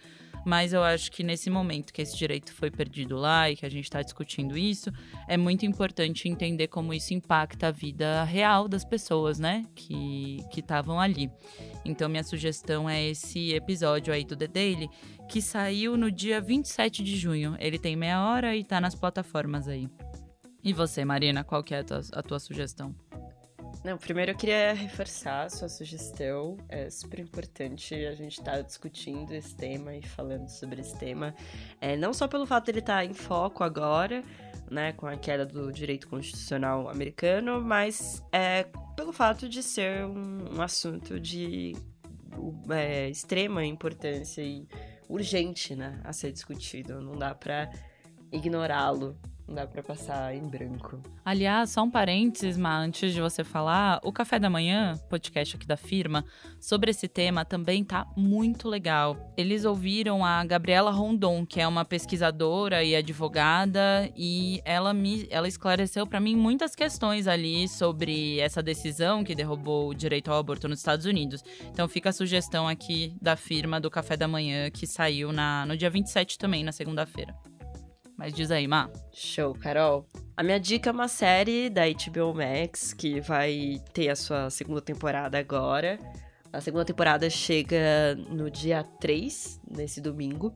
Mas 0.45 0.73
eu 0.73 0.81
acho 0.81 1.11
que 1.11 1.25
nesse 1.25 1.51
momento 1.51 1.93
que 1.93 2.01
esse 2.01 2.17
direito 2.17 2.53
foi 2.53 2.71
perdido 2.71 3.17
lá 3.17 3.51
e 3.51 3.57
que 3.57 3.67
a 3.67 3.69
gente 3.69 3.83
está 3.83 4.01
discutindo 4.01 4.57
isso, 4.57 4.93
é 5.27 5.37
muito 5.37 5.67
importante 5.67 6.29
entender 6.29 6.69
como 6.69 6.95
isso 6.95 7.13
impacta 7.13 7.67
a 7.67 7.71
vida 7.73 8.23
real 8.23 8.69
das 8.69 8.85
pessoas, 8.85 9.41
né? 9.41 9.65
Que 9.75 10.45
estavam 10.57 11.01
ali. 11.01 11.29
Então, 11.85 12.09
minha 12.09 12.23
sugestão 12.23 12.89
é 12.89 13.09
esse 13.09 13.55
episódio 13.55 14.15
aí 14.15 14.25
do 14.25 14.37
The 14.37 14.47
Daily, 14.47 14.89
que 15.29 15.43
saiu 15.43 15.97
no 15.97 16.13
dia 16.13 16.41
27 16.41 17.03
de 17.03 17.17
junho. 17.17 17.57
Ele 17.59 17.77
tem 17.77 17.97
meia 17.97 18.25
hora 18.25 18.55
e 18.55 18.61
está 18.61 18.81
nas 18.81 18.95
plataformas 18.95 19.67
aí. 19.67 19.89
E 20.67 20.73
você, 20.73 21.05
Marina, 21.05 21.45
qual 21.45 21.63
que 21.63 21.73
é 21.73 21.79
a 21.79 21.85
tua, 21.85 22.01
a 22.13 22.23
tua 22.25 22.41
sugestão? 22.41 22.93
Não, 23.85 23.97
primeiro 23.97 24.33
eu 24.33 24.37
queria 24.37 24.75
reforçar 24.75 25.45
a 25.45 25.49
sua 25.49 25.69
sugestão. 25.69 26.57
É 26.69 26.91
super 26.91 27.21
importante 27.21 27.95
a 27.95 28.13
gente 28.17 28.41
estar 28.41 28.51
tá 28.51 28.63
discutindo 28.63 29.33
esse 29.33 29.55
tema 29.55 29.95
e 29.95 30.03
falando 30.03 30.49
sobre 30.49 30.81
esse 30.81 30.99
tema. 30.99 31.33
É, 31.81 31.97
não 31.97 32.13
só 32.13 32.27
pelo 32.27 32.45
fato 32.45 32.65
de 32.65 32.73
ele 32.73 32.79
estar 32.81 32.97
tá 32.97 33.05
em 33.05 33.15
foco 33.15 33.63
agora, 33.63 34.25
né, 34.69 34.93
com 34.95 35.07
a 35.07 35.17
queda 35.17 35.47
do 35.47 35.71
direito 35.71 36.09
constitucional 36.09 36.91
americano, 36.91 37.63
mas 37.63 38.21
é, 38.33 38.67
pelo 38.97 39.13
fato 39.13 39.49
de 39.49 39.63
ser 39.63 40.05
um, 40.05 40.57
um 40.57 40.61
assunto 40.61 41.21
de 41.21 41.77
é, 42.71 43.09
extrema 43.09 43.65
importância 43.65 44.43
e 44.43 44.67
urgente, 45.09 45.77
né, 45.77 46.01
a 46.03 46.13
ser 46.13 46.33
discutido. 46.33 47.01
Não 47.01 47.17
dá 47.17 47.37
para 47.37 47.71
ignorá-lo 48.33 49.17
não 49.47 49.55
dá 49.55 49.67
pra 49.67 49.83
passar 49.83 50.35
em 50.35 50.47
branco. 50.47 51.01
Aliás, 51.25 51.71
só 51.71 51.83
um 51.83 51.91
parênteses, 51.91 52.57
Má, 52.57 52.79
antes 52.79 53.13
de 53.13 53.21
você 53.21 53.45
falar, 53.45 54.01
o 54.03 54.13
Café 54.13 54.39
da 54.39 54.51
Manhã, 54.51 54.99
podcast 55.09 55.57
aqui 55.57 55.67
da 55.67 55.77
firma, 55.77 56.25
sobre 56.61 56.91
esse 56.91 57.07
tema 57.07 57.45
também 57.45 57.85
tá 57.85 58.07
muito 58.17 58.69
legal. 58.69 59.33
Eles 59.37 59.65
ouviram 59.65 60.25
a 60.25 60.45
Gabriela 60.45 60.91
Rondon, 60.91 61.47
que 61.47 61.61
é 61.61 61.69
uma 61.69 61.85
pesquisadora 61.85 62.83
e 62.83 62.97
advogada, 62.97 64.11
e 64.17 64.61
ela 64.65 64.93
me 64.93 65.27
ela 65.31 65.49
esclareceu 65.49 66.07
para 66.07 66.21
mim 66.21 66.35
muitas 66.35 66.75
questões 66.75 67.27
ali 67.27 67.69
sobre 67.69 68.41
essa 68.41 68.63
decisão 68.63 69.23
que 69.23 69.35
derrubou 69.35 69.91
o 69.91 69.95
direito 69.95 70.31
ao 70.31 70.39
aborto 70.39 70.69
nos 70.69 70.79
Estados 70.79 71.07
Unidos. 71.07 71.45
Então 71.71 71.89
fica 71.89 72.11
a 72.11 72.13
sugestão 72.13 72.67
aqui 72.67 73.17
da 73.21 73.37
firma 73.37 73.81
do 73.81 73.91
Café 73.91 74.17
da 74.17 74.27
Manhã, 74.27 74.71
que 74.71 74.87
saiu 74.87 75.33
na, 75.33 75.65
no 75.67 75.77
dia 75.77 75.91
27 75.91 76.39
também, 76.39 76.65
na 76.65 76.73
segunda-feira. 76.73 77.35
Mas 78.17 78.33
diz 78.33 78.51
aí, 78.51 78.67
Má. 78.67 78.91
Show, 79.13 79.55
Carol. 79.55 80.07
A 80.37 80.43
minha 80.43 80.59
dica 80.59 80.91
é 80.91 80.93
uma 80.93 81.09
série 81.09 81.69
da 81.69 81.83
HBO 81.87 82.35
Max 82.35 82.95
que 82.95 83.21
vai 83.21 83.81
ter 83.93 84.09
a 84.09 84.17
sua 84.17 84.49
segunda 84.49 84.81
temporada 84.81 85.39
agora. 85.39 85.99
A 86.53 86.61
segunda 86.61 86.85
temporada 86.85 87.29
chega 87.29 88.15
no 88.31 88.51
dia 88.51 88.83
3, 89.01 89.61
nesse 89.71 90.01
domingo. 90.01 90.55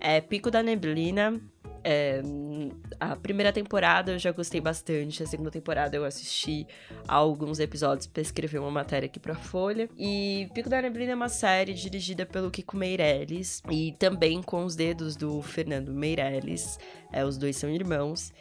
É 0.00 0.20
Pico 0.20 0.50
da 0.50 0.62
Neblina. 0.62 1.40
É, 1.88 2.20
a 2.98 3.14
primeira 3.14 3.52
temporada 3.52 4.10
eu 4.10 4.18
já 4.18 4.32
gostei 4.32 4.60
bastante, 4.60 5.22
a 5.22 5.26
segunda 5.26 5.52
temporada 5.52 5.96
eu 5.96 6.04
assisti 6.04 6.66
alguns 7.06 7.60
episódios 7.60 8.08
para 8.08 8.20
escrever 8.20 8.58
uma 8.58 8.72
matéria 8.72 9.06
aqui 9.06 9.20
pra 9.20 9.36
Folha. 9.36 9.88
E 9.96 10.48
Pico 10.52 10.68
da 10.68 10.82
Neblina 10.82 11.12
é 11.12 11.14
uma 11.14 11.28
série 11.28 11.72
dirigida 11.72 12.26
pelo 12.26 12.50
Kiko 12.50 12.76
Meirelles 12.76 13.62
e 13.70 13.92
também 14.00 14.42
com 14.42 14.64
os 14.64 14.74
dedos 14.74 15.14
do 15.14 15.40
Fernando 15.42 15.92
Meirelles. 15.92 16.76
É, 17.12 17.24
os 17.24 17.38
dois 17.38 17.56
são 17.56 17.70
irmãos. 17.70 18.32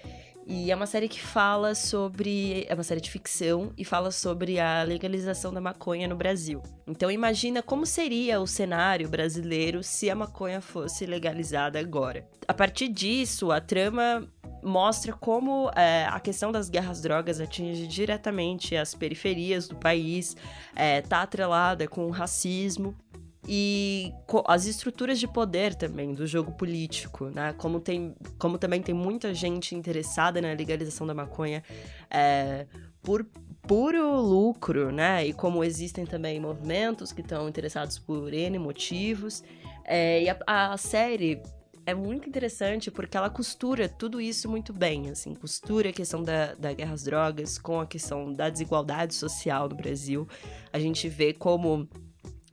E 0.47 0.71
é 0.71 0.75
uma 0.75 0.85
série 0.85 1.09
que 1.09 1.19
fala 1.19 1.73
sobre. 1.73 2.65
É 2.69 2.73
uma 2.75 2.83
série 2.83 3.01
de 3.01 3.09
ficção 3.09 3.73
e 3.75 3.83
fala 3.83 4.11
sobre 4.11 4.59
a 4.59 4.83
legalização 4.83 5.51
da 5.51 5.59
maconha 5.59 6.07
no 6.07 6.15
Brasil. 6.15 6.61
Então 6.85 7.09
imagina 7.09 7.63
como 7.63 7.83
seria 7.83 8.39
o 8.39 8.45
cenário 8.45 9.09
brasileiro 9.09 9.81
se 9.81 10.07
a 10.07 10.15
maconha 10.15 10.61
fosse 10.61 11.05
legalizada 11.07 11.79
agora. 11.79 12.27
A 12.47 12.53
partir 12.53 12.89
disso, 12.89 13.51
a 13.51 13.59
trama 13.59 14.27
mostra 14.65 15.13
como 15.13 15.71
é, 15.75 16.05
a 16.05 16.19
questão 16.19 16.51
das 16.51 16.69
guerras 16.69 17.01
drogas 17.01 17.39
atinge 17.39 17.87
diretamente 17.87 18.75
as 18.75 18.95
periferias 18.95 19.67
do 19.67 19.75
país, 19.75 20.35
é, 20.75 21.01
tá 21.01 21.21
atrelada 21.21 21.87
com 21.87 22.05
o 22.07 22.11
racismo 22.11 22.95
e 23.47 24.11
as 24.47 24.65
estruturas 24.65 25.19
de 25.19 25.27
poder 25.27 25.75
também 25.75 26.13
do 26.13 26.25
jogo 26.25 26.51
político, 26.51 27.25
né? 27.25 27.53
Como, 27.57 27.79
tem, 27.79 28.15
como 28.39 28.57
também 28.57 28.81
tem 28.81 28.95
muita 28.95 29.33
gente 29.33 29.75
interessada 29.75 30.41
na 30.41 30.53
legalização 30.53 31.05
da 31.05 31.13
maconha 31.13 31.63
é, 32.09 32.65
por 33.03 33.25
puro 33.67 34.19
lucro, 34.19 34.91
né? 34.91 35.27
E 35.27 35.33
como 35.33 35.63
existem 35.63 36.05
também 36.05 36.39
movimentos 36.39 37.11
que 37.11 37.21
estão 37.21 37.47
interessados 37.47 37.99
por 37.99 38.33
N 38.33 38.57
motivos. 38.57 39.43
É, 39.83 40.23
e 40.23 40.29
a, 40.29 40.37
a 40.73 40.77
série 40.77 41.41
é 41.85 41.93
muito 41.93 42.27
interessante 42.27 42.89
porque 42.89 43.15
ela 43.15 43.29
costura 43.29 43.87
tudo 43.87 44.19
isso 44.19 44.49
muito 44.49 44.73
bem, 44.73 45.09
assim, 45.09 45.35
costura 45.35 45.89
a 45.89 45.93
questão 45.93 46.23
da, 46.23 46.55
da 46.55 46.73
guerra 46.73 46.93
às 46.93 47.03
drogas 47.03 47.59
com 47.59 47.79
a 47.79 47.85
questão 47.85 48.33
da 48.33 48.49
desigualdade 48.49 49.13
social 49.13 49.69
no 49.69 49.75
Brasil. 49.75 50.27
A 50.73 50.79
gente 50.79 51.07
vê 51.07 51.31
como 51.31 51.87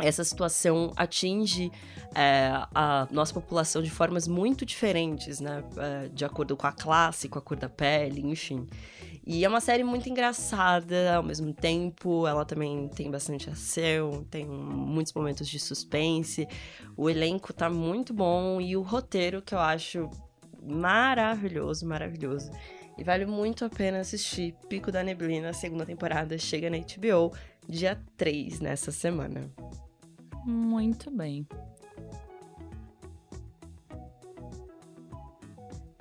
essa 0.02 0.24
situação 0.24 0.92
atinge 0.96 1.70
é, 2.14 2.50
a 2.74 3.08
nossa 3.10 3.32
população 3.32 3.82
de 3.82 3.90
formas 3.90 4.28
muito 4.28 4.66
diferentes, 4.66 5.40
né? 5.40 5.64
É, 5.76 6.08
de 6.08 6.24
acordo 6.24 6.56
com 6.56 6.66
a 6.66 6.72
classe, 6.72 7.28
com 7.28 7.38
a 7.38 7.42
cor 7.42 7.56
da 7.56 7.68
pele, 7.68 8.20
enfim. 8.20 8.66
E 9.24 9.44
é 9.44 9.48
uma 9.48 9.60
série 9.60 9.84
muito 9.84 10.08
engraçada 10.08 11.14
ao 11.14 11.22
mesmo 11.22 11.54
tempo. 11.54 12.26
Ela 12.26 12.44
também 12.44 12.88
tem 12.88 13.10
bastante 13.10 13.48
ação, 13.48 14.24
tem 14.30 14.46
muitos 14.46 15.12
momentos 15.12 15.48
de 15.48 15.58
suspense. 15.58 16.48
O 16.96 17.08
elenco 17.08 17.52
tá 17.52 17.70
muito 17.70 18.12
bom 18.12 18.60
e 18.60 18.76
o 18.76 18.82
roteiro 18.82 19.40
que 19.40 19.54
eu 19.54 19.60
acho 19.60 20.10
maravilhoso, 20.60 21.86
maravilhoso. 21.86 22.50
E 22.98 23.04
vale 23.04 23.24
muito 23.24 23.64
a 23.64 23.70
pena 23.70 24.00
assistir 24.00 24.54
Pico 24.68 24.92
da 24.92 25.02
Neblina, 25.02 25.52
segunda 25.52 25.86
temporada, 25.86 26.36
chega 26.36 26.68
na 26.68 26.76
HBO 26.76 27.32
dia 27.68 27.98
3 28.16 28.60
nessa 28.60 28.90
semana. 28.90 29.50
Muito 30.44 31.10
bem. 31.10 31.46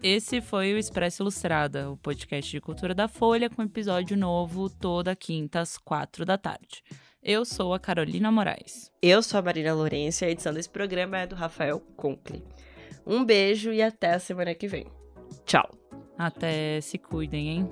Esse 0.04 0.42
foi 0.42 0.74
o 0.74 0.80
Expresso 0.80 1.22
Ilustrada, 1.22 1.92
o 1.92 1.98
podcast 1.98 2.50
de 2.50 2.60
cultura 2.60 2.96
da 2.96 3.08
Folha, 3.08 3.52
com 3.52 3.62
episódio 3.62 4.18
novo 4.18 4.68
toda 4.68 5.16
quinta 5.16 5.60
às 5.60 5.78
quatro 5.78 6.26
da 6.26 6.40
tarde. 6.40 6.84
Eu 7.22 7.46
sou 7.46 7.72
a 7.72 7.80
Carolina 7.80 8.32
Moraes. 8.32 8.92
Eu 9.00 9.22
sou 9.22 9.40
a 9.40 9.44
Marina 9.44 9.76
Lourenço 9.76 10.24
e 10.24 10.26
a 10.26 10.32
edição 10.32 10.52
desse 10.52 10.70
programa 10.70 11.20
é 11.20 11.28
do 11.28 11.36
Rafael 11.36 11.80
Conkle. 11.96 12.44
Um 13.06 13.24
beijo 13.24 13.72
e 13.72 13.80
até 13.80 14.16
a 14.16 14.20
semana 14.20 14.56
que 14.56 14.68
vem. 14.68 14.88
Tchau. 15.46 15.70
Até 16.18 16.82
se 16.82 16.98
cuidem, 16.98 17.50
hein? 17.50 17.70